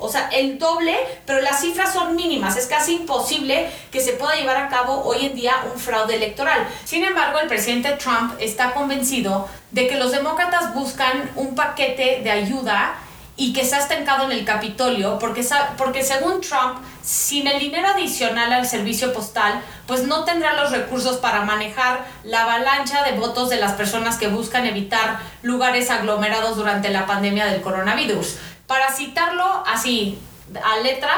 O 0.00 0.08
sea, 0.08 0.28
el 0.32 0.58
doble, 0.58 0.96
pero 1.24 1.40
las 1.40 1.60
cifras 1.60 1.92
son 1.92 2.16
mínimas. 2.16 2.56
Es 2.56 2.66
casi 2.66 2.96
imposible 2.96 3.70
que 3.92 4.00
se 4.00 4.14
pueda 4.14 4.34
llevar 4.34 4.56
a 4.56 4.68
cabo 4.68 5.04
hoy 5.04 5.26
en 5.26 5.34
día 5.34 5.54
un 5.72 5.78
fraude 5.78 6.16
electoral. 6.16 6.66
Sin 6.84 7.04
embargo, 7.04 7.38
el 7.38 7.46
presidente 7.46 7.92
Trump 7.92 8.34
está 8.40 8.72
convencido 8.72 9.48
de 9.70 9.86
que 9.86 9.96
los 9.96 10.10
demócratas 10.10 10.74
buscan 10.74 11.30
un 11.36 11.54
paquete 11.54 12.20
de 12.24 12.30
ayuda 12.30 12.96
y 13.36 13.52
que 13.52 13.64
se 13.64 13.76
ha 13.76 13.80
estancado 13.80 14.24
en 14.24 14.32
el 14.32 14.46
Capitolio, 14.46 15.18
porque 15.18 15.42
según 15.42 16.40
Trump, 16.40 16.78
sin 17.02 17.46
el 17.46 17.58
dinero 17.58 17.88
adicional 17.88 18.50
al 18.50 18.66
servicio 18.66 19.12
postal, 19.12 19.60
pues 19.86 20.04
no 20.04 20.24
tendrá 20.24 20.54
los 20.54 20.70
recursos 20.70 21.18
para 21.18 21.42
manejar 21.42 22.06
la 22.24 22.44
avalancha 22.44 23.04
de 23.04 23.12
votos 23.12 23.50
de 23.50 23.56
las 23.56 23.72
personas 23.72 24.16
que 24.16 24.28
buscan 24.28 24.64
evitar 24.64 25.18
lugares 25.42 25.90
aglomerados 25.90 26.56
durante 26.56 26.88
la 26.88 27.06
pandemia 27.06 27.44
del 27.44 27.60
coronavirus. 27.60 28.38
Para 28.66 28.92
citarlo 28.92 29.62
así, 29.66 30.18
a 30.62 30.78
letra, 30.78 31.12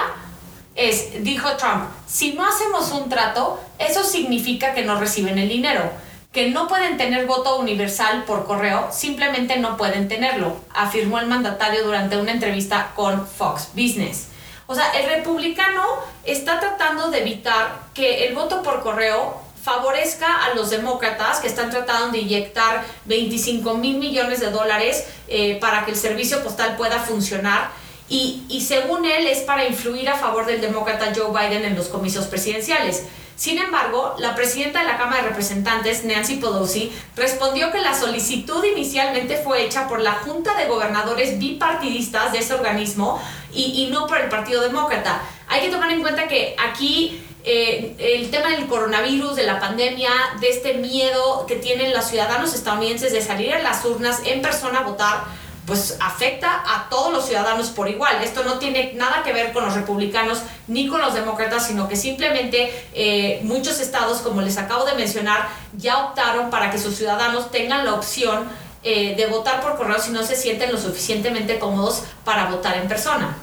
es, 0.74 1.24
dijo 1.24 1.56
Trump, 1.56 1.84
si 2.06 2.34
no 2.34 2.46
hacemos 2.46 2.90
un 2.92 3.08
trato, 3.08 3.60
eso 3.78 4.04
significa 4.04 4.74
que 4.74 4.84
no 4.84 5.00
reciben 5.00 5.38
el 5.38 5.48
dinero, 5.48 5.90
que 6.32 6.50
no 6.50 6.68
pueden 6.68 6.96
tener 6.98 7.26
voto 7.26 7.58
universal 7.58 8.24
por 8.24 8.46
correo, 8.46 8.88
simplemente 8.92 9.58
no 9.58 9.76
pueden 9.76 10.08
tenerlo, 10.08 10.56
afirmó 10.74 11.18
el 11.18 11.26
mandatario 11.26 11.84
durante 11.84 12.16
una 12.16 12.32
entrevista 12.32 12.92
con 12.94 13.26
Fox 13.26 13.70
Business. 13.74 14.28
O 14.66 14.74
sea, 14.74 14.90
el 14.90 15.08
republicano 15.08 15.82
está 16.24 16.60
tratando 16.60 17.10
de 17.10 17.22
evitar 17.22 17.80
que 17.94 18.26
el 18.26 18.34
voto 18.34 18.62
por 18.62 18.82
correo 18.82 19.40
favorezca 19.62 20.44
a 20.44 20.54
los 20.54 20.70
demócratas 20.70 21.40
que 21.40 21.48
están 21.48 21.70
tratando 21.70 22.12
de 22.12 22.18
inyectar 22.18 22.84
25 23.04 23.74
mil 23.74 23.98
millones 23.98 24.40
de 24.40 24.50
dólares 24.50 25.06
eh, 25.28 25.58
para 25.60 25.84
que 25.84 25.92
el 25.92 25.96
servicio 25.96 26.42
postal 26.42 26.76
pueda 26.76 26.98
funcionar. 27.00 27.70
Y, 28.08 28.44
y 28.48 28.62
según 28.62 29.04
él 29.04 29.26
es 29.26 29.40
para 29.40 29.66
influir 29.66 30.08
a 30.08 30.16
favor 30.16 30.46
del 30.46 30.60
demócrata 30.60 31.12
Joe 31.14 31.30
Biden 31.30 31.64
en 31.64 31.76
los 31.76 31.88
comicios 31.88 32.26
presidenciales. 32.26 33.04
Sin 33.38 33.58
embargo, 33.58 34.16
la 34.18 34.34
presidenta 34.34 34.80
de 34.80 34.86
la 34.86 34.98
Cámara 34.98 35.22
de 35.22 35.28
Representantes, 35.28 36.04
Nancy 36.04 36.38
Pelosi, 36.38 36.90
respondió 37.14 37.70
que 37.70 37.78
la 37.78 37.94
solicitud 37.94 38.64
inicialmente 38.64 39.36
fue 39.36 39.64
hecha 39.64 39.86
por 39.86 40.00
la 40.00 40.14
Junta 40.14 40.56
de 40.56 40.66
Gobernadores 40.66 41.38
bipartidistas 41.38 42.32
de 42.32 42.38
ese 42.38 42.54
organismo 42.54 43.22
y, 43.52 43.84
y 43.84 43.90
no 43.92 44.08
por 44.08 44.18
el 44.18 44.28
Partido 44.28 44.60
Demócrata. 44.60 45.22
Hay 45.46 45.60
que 45.60 45.68
tomar 45.68 45.92
en 45.92 46.00
cuenta 46.00 46.26
que 46.26 46.56
aquí 46.58 47.22
eh, 47.50 47.94
el 47.98 48.30
tema 48.30 48.50
del 48.50 48.66
coronavirus, 48.66 49.34
de 49.34 49.44
la 49.44 49.58
pandemia, 49.58 50.10
de 50.38 50.50
este 50.50 50.74
miedo 50.74 51.46
que 51.46 51.56
tienen 51.56 51.94
los 51.94 52.04
ciudadanos 52.04 52.52
estadounidenses 52.52 53.10
de 53.10 53.22
salir 53.22 53.54
a 53.54 53.62
las 53.62 53.86
urnas 53.86 54.20
en 54.26 54.42
persona 54.42 54.80
a 54.80 54.82
votar, 54.82 55.24
pues 55.64 55.96
afecta 55.98 56.62
a 56.66 56.90
todos 56.90 57.10
los 57.10 57.24
ciudadanos 57.24 57.70
por 57.70 57.88
igual. 57.88 58.22
Esto 58.22 58.44
no 58.44 58.58
tiene 58.58 58.92
nada 58.96 59.22
que 59.22 59.32
ver 59.32 59.54
con 59.54 59.64
los 59.64 59.72
republicanos 59.72 60.42
ni 60.66 60.88
con 60.88 61.00
los 61.00 61.14
demócratas, 61.14 61.66
sino 61.66 61.88
que 61.88 61.96
simplemente 61.96 62.70
eh, 62.92 63.40
muchos 63.44 63.80
estados, 63.80 64.18
como 64.18 64.42
les 64.42 64.58
acabo 64.58 64.84
de 64.84 64.92
mencionar, 64.92 65.48
ya 65.74 66.04
optaron 66.04 66.50
para 66.50 66.70
que 66.70 66.78
sus 66.78 66.96
ciudadanos 66.96 67.50
tengan 67.50 67.86
la 67.86 67.94
opción 67.94 68.46
eh, 68.82 69.14
de 69.16 69.24
votar 69.24 69.62
por 69.62 69.78
correo 69.78 69.98
si 69.98 70.10
no 70.10 70.22
se 70.22 70.36
sienten 70.36 70.70
lo 70.70 70.76
suficientemente 70.76 71.58
cómodos 71.58 72.02
para 72.24 72.50
votar 72.50 72.76
en 72.76 72.88
persona. 72.88 73.38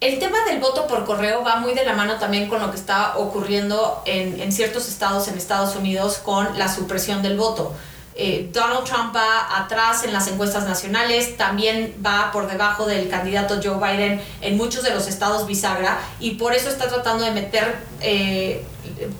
El 0.00 0.20
tema 0.20 0.38
del 0.44 0.60
voto 0.60 0.86
por 0.86 1.04
correo 1.04 1.42
va 1.42 1.56
muy 1.56 1.74
de 1.74 1.84
la 1.84 1.92
mano 1.92 2.18
también 2.18 2.48
con 2.48 2.60
lo 2.60 2.70
que 2.70 2.76
está 2.76 3.18
ocurriendo 3.18 4.00
en, 4.06 4.40
en 4.40 4.52
ciertos 4.52 4.88
estados 4.88 5.26
en 5.26 5.36
Estados 5.36 5.74
Unidos 5.74 6.18
con 6.18 6.56
la 6.56 6.72
supresión 6.72 7.20
del 7.20 7.36
voto. 7.36 7.74
Eh, 8.20 8.50
Donald 8.52 8.84
Trump 8.84 9.14
va 9.14 9.60
atrás 9.60 10.02
en 10.02 10.12
las 10.12 10.26
encuestas 10.26 10.64
nacionales, 10.64 11.36
también 11.36 11.94
va 12.04 12.32
por 12.32 12.50
debajo 12.50 12.84
del 12.84 13.08
candidato 13.08 13.60
Joe 13.62 13.76
Biden 13.76 14.20
en 14.40 14.56
muchos 14.56 14.82
de 14.82 14.90
los 14.90 15.06
estados 15.06 15.46
bisagra 15.46 16.00
y 16.18 16.32
por 16.32 16.52
eso 16.52 16.68
está 16.68 16.88
tratando 16.88 17.22
de 17.22 17.30
meter, 17.30 17.76
eh, 18.00 18.64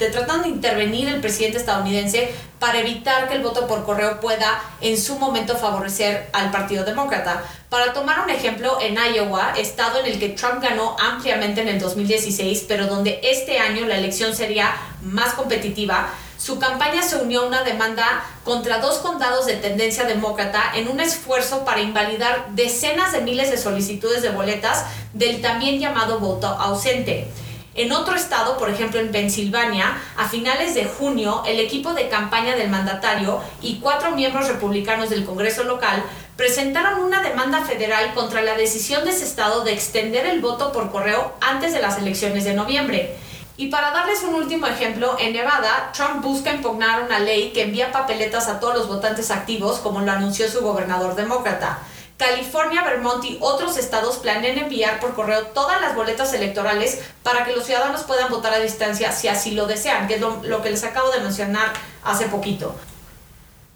de, 0.00 0.10
tratando 0.10 0.42
de 0.42 0.48
intervenir 0.48 1.08
el 1.08 1.20
presidente 1.20 1.58
estadounidense 1.58 2.28
para 2.58 2.80
evitar 2.80 3.28
que 3.28 3.36
el 3.36 3.42
voto 3.42 3.68
por 3.68 3.84
correo 3.84 4.18
pueda 4.18 4.60
en 4.80 4.98
su 5.00 5.16
momento 5.16 5.56
favorecer 5.56 6.28
al 6.32 6.50
Partido 6.50 6.84
Demócrata. 6.84 7.44
Para 7.68 7.92
tomar 7.92 8.18
un 8.18 8.30
ejemplo, 8.30 8.78
en 8.80 8.96
Iowa, 8.96 9.52
estado 9.56 10.00
en 10.00 10.06
el 10.06 10.18
que 10.18 10.30
Trump 10.30 10.60
ganó 10.60 10.96
ampliamente 10.98 11.60
en 11.60 11.68
el 11.68 11.78
2016, 11.78 12.64
pero 12.66 12.88
donde 12.88 13.20
este 13.22 13.60
año 13.60 13.86
la 13.86 13.96
elección 13.96 14.34
sería 14.34 14.74
más 15.02 15.34
competitiva, 15.34 16.08
su 16.48 16.58
campaña 16.58 17.02
se 17.02 17.16
unió 17.16 17.42
a 17.42 17.46
una 17.46 17.62
demanda 17.62 18.24
contra 18.42 18.78
dos 18.78 19.00
condados 19.00 19.44
de 19.44 19.56
tendencia 19.56 20.04
demócrata 20.04 20.72
en 20.74 20.88
un 20.88 20.98
esfuerzo 20.98 21.62
para 21.62 21.82
invalidar 21.82 22.46
decenas 22.52 23.12
de 23.12 23.20
miles 23.20 23.50
de 23.50 23.58
solicitudes 23.58 24.22
de 24.22 24.30
boletas 24.30 24.86
del 25.12 25.42
también 25.42 25.78
llamado 25.78 26.20
voto 26.20 26.46
ausente. 26.46 27.28
En 27.74 27.92
otro 27.92 28.14
estado, 28.14 28.56
por 28.56 28.70
ejemplo 28.70 28.98
en 28.98 29.12
Pensilvania, 29.12 30.00
a 30.16 30.26
finales 30.26 30.74
de 30.74 30.86
junio, 30.86 31.42
el 31.46 31.60
equipo 31.60 31.92
de 31.92 32.08
campaña 32.08 32.56
del 32.56 32.70
mandatario 32.70 33.42
y 33.60 33.78
cuatro 33.80 34.12
miembros 34.12 34.48
republicanos 34.48 35.10
del 35.10 35.26
Congreso 35.26 35.64
local 35.64 36.02
presentaron 36.38 37.02
una 37.02 37.22
demanda 37.22 37.62
federal 37.66 38.14
contra 38.14 38.40
la 38.40 38.56
decisión 38.56 39.04
de 39.04 39.10
ese 39.10 39.24
estado 39.24 39.64
de 39.64 39.74
extender 39.74 40.24
el 40.24 40.40
voto 40.40 40.72
por 40.72 40.90
correo 40.90 41.34
antes 41.42 41.74
de 41.74 41.82
las 41.82 41.98
elecciones 41.98 42.44
de 42.44 42.54
noviembre. 42.54 43.27
Y 43.60 43.66
para 43.66 43.90
darles 43.90 44.22
un 44.22 44.36
último 44.36 44.68
ejemplo, 44.68 45.16
en 45.18 45.32
Nevada, 45.32 45.90
Trump 45.92 46.22
busca 46.22 46.52
impugnar 46.52 47.02
una 47.02 47.18
ley 47.18 47.50
que 47.50 47.62
envía 47.62 47.90
papeletas 47.90 48.46
a 48.46 48.60
todos 48.60 48.76
los 48.76 48.86
votantes 48.86 49.32
activos, 49.32 49.80
como 49.80 50.00
lo 50.00 50.12
anunció 50.12 50.48
su 50.48 50.60
gobernador 50.60 51.16
demócrata. 51.16 51.80
California, 52.16 52.84
Vermont 52.84 53.24
y 53.24 53.36
otros 53.40 53.76
estados 53.76 54.18
planean 54.18 54.58
enviar 54.58 55.00
por 55.00 55.16
correo 55.16 55.42
todas 55.48 55.80
las 55.80 55.96
boletas 55.96 56.32
electorales 56.34 57.00
para 57.24 57.44
que 57.44 57.56
los 57.56 57.64
ciudadanos 57.64 58.04
puedan 58.04 58.30
votar 58.30 58.54
a 58.54 58.60
distancia 58.60 59.10
si 59.10 59.26
así 59.26 59.50
lo 59.50 59.66
desean, 59.66 60.06
que 60.06 60.14
es 60.14 60.20
lo, 60.20 60.40
lo, 60.44 60.62
que 60.62 60.70
les 60.70 60.84
acabo 60.84 61.10
de 61.10 61.18
mencionar 61.18 61.72
hace 62.04 62.26
poquito. 62.26 62.76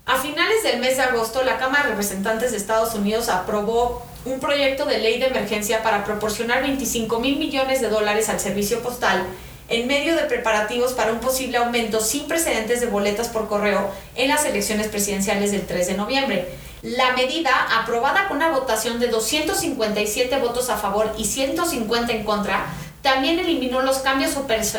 A 0.07 0.17
finales 0.17 0.63
del 0.63 0.79
mes 0.79 0.97
de 0.97 1.03
agosto, 1.03 1.43
la 1.43 1.59
Cámara 1.59 1.83
de 1.83 1.91
Representantes 1.91 2.53
de 2.53 2.57
Estados 2.57 2.95
Unidos 2.95 3.29
aprobó 3.29 4.07
un 4.27 4.39
proyecto 4.39 4.85
de 4.85 4.99
ley 4.99 5.19
de 5.19 5.27
emergencia 5.27 5.83
para 5.83 6.05
proporcionar 6.05 6.63
25 6.63 7.19
mil 7.19 7.37
millones 7.37 7.81
de 7.81 7.89
dólares 7.89 8.29
al 8.29 8.39
servicio 8.39 8.81
postal 8.81 9.27
en 9.69 9.87
medio 9.87 10.17
de 10.17 10.25
preparativos 10.25 10.93
para 10.93 11.13
un 11.13 11.21
posible 11.21 11.59
aumento 11.59 12.01
sin 12.01 12.27
precedentes 12.29 12.81
de 12.81 12.87
boletas 12.87 13.29
por 13.29 13.49
correo 13.49 13.91
en 14.15 14.29
las 14.29 14.45
elecciones 14.45 14.89
presidenciales 14.89 15.53
del 15.53 15.67
3 15.67 15.87
de 15.87 15.95
noviembre. 15.95 16.49
La 16.83 17.13
medida, 17.13 17.51
aprobada 17.81 18.27
con 18.29 18.39
una 18.39 18.51
votación 18.51 18.99
de 18.99 19.07
257 19.09 20.37
votos 20.39 20.69
a 20.69 20.77
favor 20.77 21.15
y 21.17 21.25
150 21.25 22.13
en 22.13 22.25
contra, 22.25 22.67
también 23.03 23.39
eliminó 23.39 23.83
los 23.83 23.99
cambios 23.99 24.33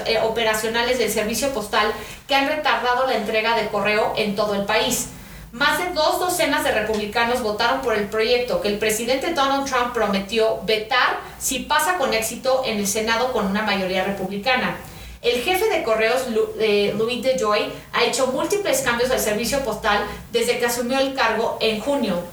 eh, 0.05 0.19
operacionales 0.23 0.97
del 0.97 1.11
servicio 1.11 1.49
postal 1.53 1.91
que 2.27 2.35
han 2.35 2.47
retardado 2.47 3.07
la 3.07 3.17
entrega 3.17 3.55
de 3.55 3.67
correo 3.67 4.13
en 4.17 4.35
todo 4.35 4.55
el 4.55 4.65
país. 4.65 5.07
Más 5.53 5.77
de 5.77 5.93
dos 5.93 6.19
docenas 6.19 6.63
de 6.63 6.71
republicanos 6.71 7.43
votaron 7.43 7.81
por 7.81 7.93
el 7.93 8.07
proyecto 8.07 8.59
que 8.59 8.69
el 8.69 8.79
presidente 8.79 9.35
Donald 9.35 9.69
Trump 9.69 9.93
prometió 9.93 10.59
vetar 10.63 11.19
si 11.37 11.59
pasa 11.59 11.99
con 11.99 12.11
éxito 12.11 12.63
en 12.65 12.79
el 12.79 12.87
Senado 12.87 13.31
con 13.31 13.45
una 13.45 13.61
mayoría 13.61 14.03
republicana. 14.03 14.77
El 15.21 15.43
jefe 15.43 15.69
de 15.69 15.83
correos, 15.83 16.25
Louis 16.27 17.21
DeJoy, 17.21 17.71
ha 17.93 18.03
hecho 18.03 18.25
múltiples 18.27 18.81
cambios 18.81 19.11
al 19.11 19.19
servicio 19.19 19.59
postal 19.59 20.03
desde 20.31 20.57
que 20.57 20.65
asumió 20.65 20.97
el 20.97 21.13
cargo 21.13 21.59
en 21.61 21.79
junio. 21.79 22.23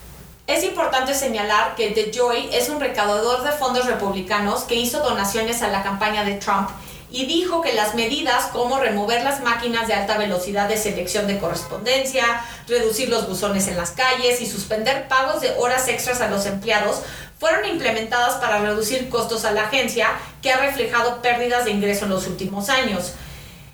Es 0.46 0.64
importante 0.64 1.12
señalar 1.12 1.74
que 1.74 1.90
DeJoy 1.90 2.48
es 2.54 2.70
un 2.70 2.80
recaudador 2.80 3.42
de 3.42 3.52
fondos 3.52 3.85
republicanos 3.85 4.62
que 4.62 4.76
hizo 4.76 5.00
donaciones 5.00 5.61
a 5.61 5.68
la 5.68 5.83
campaña 5.83 6.24
de 6.24 6.37
Trump 6.37 6.70
y 7.12 7.26
dijo 7.26 7.60
que 7.60 7.72
las 7.72 7.94
medidas 7.94 8.46
como 8.52 8.78
remover 8.78 9.22
las 9.24 9.40
máquinas 9.42 9.88
de 9.88 9.94
alta 9.94 10.16
velocidad 10.16 10.68
de 10.68 10.76
selección 10.76 11.26
de 11.26 11.38
correspondencia, 11.38 12.24
reducir 12.68 13.08
los 13.08 13.28
buzones 13.28 13.66
en 13.68 13.76
las 13.76 13.90
calles 13.90 14.40
y 14.40 14.46
suspender 14.46 15.08
pagos 15.08 15.40
de 15.40 15.50
horas 15.58 15.88
extras 15.88 16.20
a 16.20 16.30
los 16.30 16.46
empleados 16.46 17.02
fueron 17.38 17.66
implementadas 17.66 18.34
para 18.34 18.60
reducir 18.60 19.08
costos 19.08 19.44
a 19.44 19.50
la 19.50 19.62
agencia 19.62 20.08
que 20.42 20.52
ha 20.52 20.58
reflejado 20.58 21.22
pérdidas 21.22 21.64
de 21.64 21.72
ingreso 21.72 22.04
en 22.04 22.10
los 22.10 22.26
últimos 22.26 22.68
años. 22.68 23.14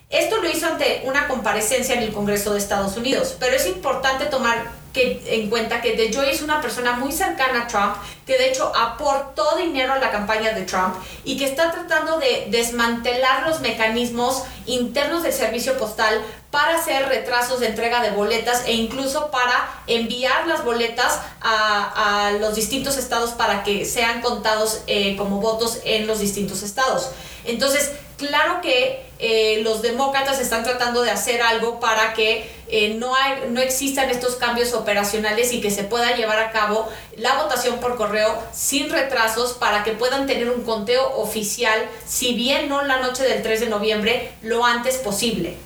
Esto 0.08 0.40
lo 0.40 0.48
hizo 0.48 0.66
ante 0.66 1.02
una 1.04 1.26
comparecencia 1.26 1.96
en 1.96 2.02
el 2.04 2.12
Congreso 2.12 2.52
de 2.52 2.58
Estados 2.58 2.96
Unidos, 2.96 3.36
pero 3.40 3.56
es 3.56 3.66
importante 3.66 4.26
tomar 4.26 4.70
que, 4.96 5.22
en 5.26 5.50
cuenta 5.50 5.82
que 5.82 5.92
DeJoy 5.92 6.30
es 6.30 6.40
una 6.40 6.62
persona 6.62 6.92
muy 6.92 7.12
cercana 7.12 7.64
a 7.64 7.66
Trump, 7.66 7.96
que 8.26 8.38
de 8.38 8.48
hecho 8.48 8.72
aportó 8.74 9.54
dinero 9.56 9.92
a 9.92 9.98
la 9.98 10.10
campaña 10.10 10.52
de 10.54 10.62
Trump 10.62 10.94
y 11.22 11.36
que 11.36 11.44
está 11.44 11.70
tratando 11.70 12.18
de 12.18 12.46
desmantelar 12.50 13.46
los 13.46 13.60
mecanismos 13.60 14.44
internos 14.64 15.22
del 15.22 15.34
servicio 15.34 15.76
postal 15.76 16.22
para 16.50 16.76
hacer 16.76 17.06
retrasos 17.08 17.60
de 17.60 17.66
entrega 17.66 18.00
de 18.00 18.12
boletas 18.12 18.64
e 18.66 18.72
incluso 18.72 19.30
para 19.30 19.68
enviar 19.86 20.46
las 20.46 20.64
boletas 20.64 21.20
a, 21.42 22.32
los 22.40 22.54
distintos 22.54 22.96
estados 22.96 23.32
para 23.32 23.62
que 23.64 23.84
sean 23.84 24.22
contados 24.22 24.80
eh, 24.86 25.14
como 25.16 25.40
votos 25.40 25.80
en 25.84 26.06
los 26.06 26.20
distintos 26.20 26.62
estados. 26.62 27.10
Entonces, 27.44 27.92
claro 28.16 28.60
que 28.60 29.04
eh, 29.18 29.60
los 29.62 29.82
demócratas 29.82 30.40
están 30.40 30.62
tratando 30.62 31.02
de 31.02 31.10
hacer 31.10 31.40
algo 31.40 31.80
para 31.80 32.12
que 32.12 32.50
eh, 32.68 32.94
no, 32.94 33.14
no 33.50 33.60
existan 33.60 34.10
estos 34.10 34.36
cambios 34.36 34.74
operacionales 34.74 35.52
y 35.52 35.60
que 35.60 35.70
se 35.70 35.84
pueda 35.84 36.14
llevar 36.14 36.38
a 36.38 36.50
cabo 36.50 36.88
la 37.16 37.42
votación 37.42 37.78
por 37.78 37.96
correo 37.96 38.36
sin 38.52 38.90
retrasos 38.90 39.54
para 39.54 39.84
que 39.84 39.92
puedan 39.92 40.26
tener 40.26 40.50
un 40.50 40.64
conteo 40.64 41.16
oficial, 41.16 41.88
si 42.06 42.34
bien 42.34 42.68
no 42.68 42.82
la 42.84 42.98
noche 42.98 43.22
del 43.22 43.42
3 43.42 43.60
de 43.60 43.68
noviembre, 43.68 44.32
lo 44.42 44.64
antes 44.64 44.96
posible. 44.96 45.56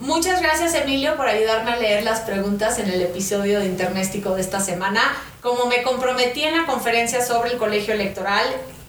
Muchas 0.00 0.40
gracias 0.40 0.74
Emilio 0.74 1.16
por 1.16 1.26
ayudarme 1.26 1.72
a 1.72 1.76
leer 1.76 2.04
las 2.04 2.20
preguntas 2.20 2.78
en 2.78 2.88
el 2.88 3.02
episodio 3.02 3.58
de 3.58 3.66
Internéstico 3.66 4.36
de 4.36 4.40
esta 4.40 4.60
semana. 4.60 5.00
Como 5.42 5.66
me 5.66 5.82
comprometí 5.82 6.44
en 6.44 6.56
la 6.56 6.66
conferencia 6.66 7.24
sobre 7.24 7.50
el 7.50 7.58
colegio 7.58 7.94
electoral, 7.94 8.46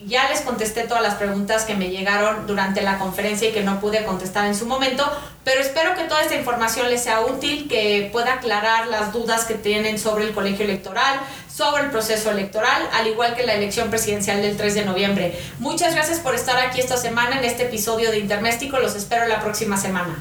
ya 0.09 0.27
les 0.27 0.41
contesté 0.41 0.83
todas 0.83 1.03
las 1.03 1.15
preguntas 1.15 1.63
que 1.63 1.75
me 1.75 1.89
llegaron 1.89 2.47
durante 2.47 2.81
la 2.81 2.97
conferencia 2.97 3.49
y 3.49 3.51
que 3.53 3.63
no 3.63 3.79
pude 3.79 4.03
contestar 4.03 4.47
en 4.47 4.55
su 4.55 4.65
momento, 4.65 5.09
pero 5.43 5.61
espero 5.61 5.95
que 5.95 6.03
toda 6.03 6.21
esta 6.21 6.35
información 6.35 6.89
les 6.89 7.03
sea 7.03 7.21
útil, 7.21 7.69
que 7.69 8.09
pueda 8.11 8.33
aclarar 8.33 8.87
las 8.87 9.13
dudas 9.13 9.45
que 9.45 9.53
tienen 9.53 9.99
sobre 9.99 10.25
el 10.25 10.33
colegio 10.33 10.65
electoral, 10.65 11.19
sobre 11.53 11.83
el 11.83 11.91
proceso 11.91 12.31
electoral, 12.31 12.89
al 12.91 13.07
igual 13.07 13.35
que 13.35 13.45
la 13.45 13.53
elección 13.53 13.89
presidencial 13.89 14.41
del 14.41 14.57
3 14.57 14.73
de 14.73 14.85
noviembre. 14.85 15.39
Muchas 15.59 15.93
gracias 15.93 16.19
por 16.19 16.33
estar 16.35 16.57
aquí 16.57 16.79
esta 16.79 16.97
semana 16.97 17.37
en 17.37 17.45
este 17.45 17.63
episodio 17.63 18.11
de 18.11 18.19
Interméstico, 18.19 18.79
los 18.79 18.95
espero 18.95 19.27
la 19.27 19.39
próxima 19.39 19.77
semana. 19.77 20.17